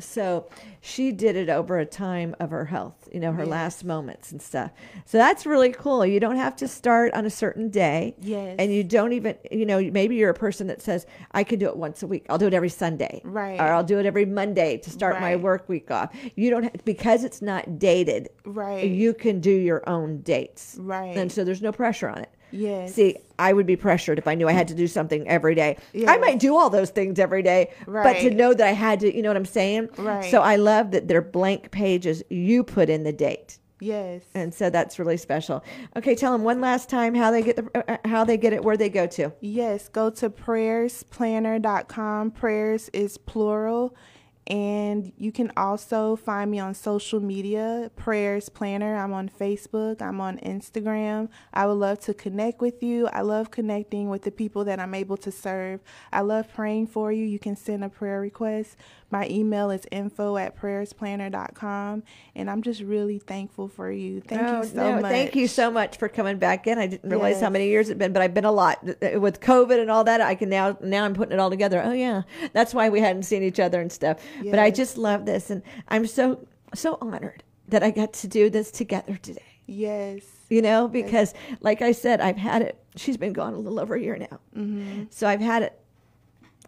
So 0.00 0.46
she 0.80 1.12
did 1.12 1.36
it 1.36 1.48
over 1.48 1.78
a 1.78 1.86
time 1.86 2.34
of 2.40 2.50
her 2.50 2.64
health, 2.64 3.08
you 3.12 3.20
know, 3.20 3.32
her 3.32 3.42
Yes. 3.42 3.48
last 3.50 3.84
moments 3.84 4.32
and 4.32 4.40
stuff. 4.40 4.70
So 5.04 5.18
that's 5.18 5.46
really 5.46 5.70
cool. 5.72 6.04
You 6.06 6.20
don't 6.20 6.36
have 6.36 6.56
to 6.56 6.68
start 6.68 7.12
on 7.14 7.26
a 7.26 7.30
certain 7.30 7.68
day. 7.70 8.14
Yes. 8.20 8.56
And 8.58 8.72
you 8.72 8.82
don't 8.84 9.12
even, 9.12 9.36
you 9.50 9.66
know, 9.66 9.80
maybe 9.80 10.16
you're 10.16 10.30
a 10.30 10.34
person 10.34 10.66
that 10.68 10.80
says, 10.82 11.06
I 11.32 11.44
can 11.44 11.58
do 11.58 11.66
it 11.68 11.76
once 11.76 12.02
a 12.02 12.06
week. 12.06 12.26
I'll 12.28 12.38
do 12.38 12.46
it 12.46 12.54
every 12.54 12.68
Sunday. 12.68 13.20
Right. 13.24 13.60
Or 13.60 13.64
I'll 13.72 13.84
do 13.84 13.98
it 13.98 14.06
every 14.06 14.24
Monday 14.26 14.78
to 14.78 14.90
start 14.90 15.20
my 15.20 15.36
work 15.36 15.68
week 15.68 15.90
off. 15.90 16.14
You 16.36 16.50
don't 16.50 16.62
have, 16.64 16.84
because 16.84 17.24
it's 17.24 17.42
not 17.42 17.78
dated, 17.78 18.28
Right. 18.44 18.88
you 18.88 19.14
can 19.14 19.40
do 19.40 19.50
your 19.52 19.88
own 19.88 20.22
dates. 20.22 20.76
Right. 20.80 21.16
And 21.16 21.30
so 21.30 21.44
there's 21.44 21.62
no 21.62 21.72
pressure 21.72 22.08
on 22.08 22.18
it. 22.18 22.30
Yes. 22.52 22.94
See, 22.94 23.16
I 23.38 23.52
would 23.52 23.66
be 23.66 23.76
pressured 23.76 24.18
if 24.18 24.28
I 24.28 24.34
knew 24.34 24.48
I 24.48 24.52
had 24.52 24.68
to 24.68 24.74
do 24.74 24.86
something 24.86 25.26
every 25.28 25.54
day. 25.54 25.76
I 26.06 26.18
might 26.18 26.38
do 26.38 26.56
all 26.56 26.70
those 26.70 26.90
things 26.90 27.18
every 27.18 27.42
day, 27.42 27.72
but 27.86 28.14
to 28.20 28.30
know 28.30 28.54
that 28.54 28.66
I 28.66 28.72
had 28.72 29.00
to, 29.00 29.14
you 29.14 29.22
know 29.22 29.30
what 29.30 29.36
I'm 29.36 29.44
saying? 29.44 29.88
Right. 29.96 30.30
So 30.30 30.42
I 30.42 30.56
love 30.56 30.90
that 30.90 31.08
they're 31.08 31.22
blank 31.22 31.70
pages. 31.70 32.22
You 32.28 32.62
put 32.62 32.90
in 32.90 33.04
the 33.04 33.12
date. 33.12 33.58
Yes. 33.80 34.22
And 34.34 34.54
so 34.54 34.70
that's 34.70 34.98
really 34.98 35.16
special. 35.16 35.64
Okay, 35.96 36.14
tell 36.14 36.32
them 36.32 36.44
one 36.44 36.60
last 36.60 36.90
time 36.90 37.14
how 37.14 37.30
they 37.30 37.40
get 37.42 37.56
the 37.56 37.90
uh, 37.90 37.96
how 38.06 38.24
they 38.24 38.36
get 38.36 38.52
it, 38.52 38.62
where 38.62 38.76
they 38.76 38.90
go 38.90 39.06
to. 39.06 39.32
Yes, 39.40 39.88
go 39.88 40.10
to 40.10 40.28
prayersplanner.com. 40.28 42.32
Prayers 42.32 42.90
is 42.92 43.16
plural. 43.16 43.96
And 44.50 45.12
you 45.16 45.30
can 45.30 45.52
also 45.56 46.16
find 46.16 46.50
me 46.50 46.58
on 46.58 46.74
social 46.74 47.20
media, 47.20 47.88
Prayers 47.94 48.48
Planner. 48.48 48.96
I'm 48.96 49.12
on 49.12 49.28
Facebook, 49.28 50.02
I'm 50.02 50.20
on 50.20 50.38
Instagram. 50.38 51.28
I 51.54 51.66
would 51.66 51.74
love 51.74 52.00
to 52.00 52.14
connect 52.14 52.60
with 52.60 52.82
you. 52.82 53.06
I 53.12 53.20
love 53.20 53.52
connecting 53.52 54.08
with 54.08 54.22
the 54.22 54.32
people 54.32 54.64
that 54.64 54.80
I'm 54.80 54.92
able 54.92 55.16
to 55.18 55.30
serve. 55.30 55.78
I 56.12 56.22
love 56.22 56.52
praying 56.52 56.88
for 56.88 57.12
you. 57.12 57.24
You 57.24 57.38
can 57.38 57.54
send 57.54 57.84
a 57.84 57.88
prayer 57.88 58.20
request. 58.20 58.76
My 59.10 59.28
email 59.28 59.70
is 59.70 59.86
info 59.90 60.36
at 60.36 60.60
prayersplanner.com. 60.60 62.02
And 62.34 62.50
I'm 62.50 62.62
just 62.62 62.80
really 62.80 63.18
thankful 63.18 63.68
for 63.68 63.90
you. 63.90 64.20
Thank 64.20 64.42
Oh, 64.42 64.62
you 64.62 64.68
so 64.68 64.76
no, 64.76 65.00
much. 65.00 65.10
Thank 65.10 65.36
you 65.36 65.46
so 65.46 65.70
much 65.70 65.96
for 65.96 66.08
coming 66.08 66.38
back 66.38 66.66
in. 66.66 66.78
I 66.78 66.86
didn't 66.86 67.08
realize 67.08 67.40
how 67.40 67.50
many 67.50 67.68
years 67.68 67.88
it's 67.88 67.98
been, 67.98 68.12
but 68.12 68.22
I've 68.22 68.34
been 68.34 68.44
a 68.44 68.52
lot 68.52 68.82
with 68.84 69.40
COVID 69.40 69.80
and 69.80 69.90
all 69.90 70.04
that. 70.04 70.20
I 70.20 70.34
can 70.34 70.48
now 70.48 70.76
now 70.80 71.04
I'm 71.04 71.14
putting 71.14 71.32
it 71.32 71.40
all 71.40 71.50
together. 71.50 71.82
Oh 71.84 71.92
yeah, 71.92 72.22
that's 72.52 72.72
why 72.72 72.88
we 72.88 73.00
hadn't 73.00 73.24
seen 73.24 73.42
each 73.42 73.60
other 73.60 73.80
and 73.80 73.90
stuff. 73.92 74.18
But 74.44 74.58
I 74.58 74.70
just 74.70 74.96
love 74.98 75.26
this, 75.26 75.50
and 75.50 75.62
I'm 75.88 76.06
so 76.06 76.46
so 76.74 76.98
honored 77.00 77.42
that 77.68 77.82
I 77.82 77.90
got 77.90 78.12
to 78.14 78.28
do 78.28 78.48
this 78.50 78.70
together 78.70 79.16
today. 79.22 79.42
Yes. 79.66 80.22
You 80.48 80.62
know, 80.62 80.88
because 80.88 81.32
like 81.60 81.82
I 81.82 81.92
said, 81.92 82.20
I've 82.20 82.36
had 82.36 82.62
it. 82.62 82.76
She's 82.96 83.16
been 83.16 83.32
gone 83.32 83.54
a 83.54 83.58
little 83.58 83.78
over 83.80 83.94
a 83.94 84.00
year 84.00 84.16
now, 84.16 84.40
Mm-hmm. 84.56 85.04
so 85.10 85.26
I've 85.28 85.40
had 85.40 85.62
it 85.62 85.78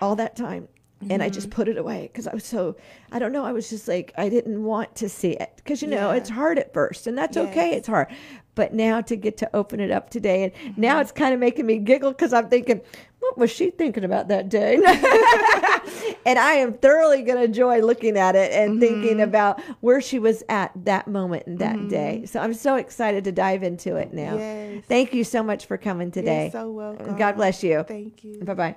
all 0.01 0.17
that 0.17 0.37
time. 0.37 0.69
And 1.11 1.21
I 1.21 1.31
just 1.31 1.51
put 1.51 1.67
it 1.67 1.77
away 1.79 2.03
because 2.13 2.29
I 2.29 2.33
was 2.35 2.45
so, 2.45 2.77
I 3.11 3.19
don't 3.19 3.33
know, 3.33 3.45
I 3.45 3.51
was 3.51 3.69
just 3.69 3.89
like, 3.89 4.13
I 4.17 4.29
didn't 4.29 4.63
want 4.63 4.95
to 4.97 5.09
see 5.09 5.33
it. 5.33 5.51
Because, 5.57 5.83
you 5.83 5.89
know, 5.89 6.13
Yeah. 6.13 6.19
it's 6.19 6.31
hard 6.31 6.61
at 6.61 6.73
first, 6.73 7.09
and 7.09 7.19
that's 7.19 7.37
okay. 7.37 7.73
It's 7.75 7.89
hard. 7.89 8.07
But 8.55 8.75
now 8.75 9.01
to 9.01 9.17
get 9.17 9.39
to 9.39 9.57
open 9.57 9.81
it 9.81 9.91
up 9.91 10.11
today, 10.11 10.45
and 10.45 10.53
Mm-hmm. 10.53 10.81
now 10.81 11.01
it's 11.01 11.13
kind 11.13 11.33
of 11.33 11.41
making 11.41 11.65
me 11.67 11.79
giggle 11.79 12.11
because 12.11 12.33
I'm 12.35 12.49
thinking, 12.51 12.81
what 13.21 13.39
was 13.39 13.51
she 13.51 13.71
thinking 13.71 14.05
about 14.05 14.29
that 14.29 14.49
day? 14.51 14.75
and 16.27 16.39
I 16.39 16.53
am 16.55 16.75
thoroughly 16.75 17.23
going 17.23 17.39
to 17.39 17.45
enjoy 17.45 17.81
looking 17.81 18.17
at 18.19 18.35
it 18.37 18.53
and 18.53 18.79
thinking 18.81 19.13
Mm-hmm. 19.13 19.21
about 19.21 19.61
where 19.81 20.01
she 20.01 20.19
was 20.19 20.43
at 20.49 20.71
that 20.85 21.09
moment 21.09 21.47
and 21.47 21.59
that 21.61 21.89
day. 21.89 22.25
So 22.27 22.41
I'm 22.41 22.53
so 22.55 22.75
excited 22.77 23.25
to 23.25 23.33
dive 23.33 23.63
into 23.63 23.97
it 23.97 24.13
now. 24.13 24.37
Yes. 24.37 24.85
Thank 24.87 25.15
you 25.15 25.25
so 25.25 25.43
much 25.43 25.67
for 25.67 25.77
coming 25.79 26.11
today. 26.11 26.45
You're 26.45 26.63
so 26.63 26.71
welcome. 26.71 27.17
God 27.17 27.37
bless 27.37 27.63
you. 27.63 27.85
Thank 27.85 28.23
you. 28.25 28.41
Bye 28.45 28.77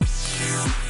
bye. 0.00 0.82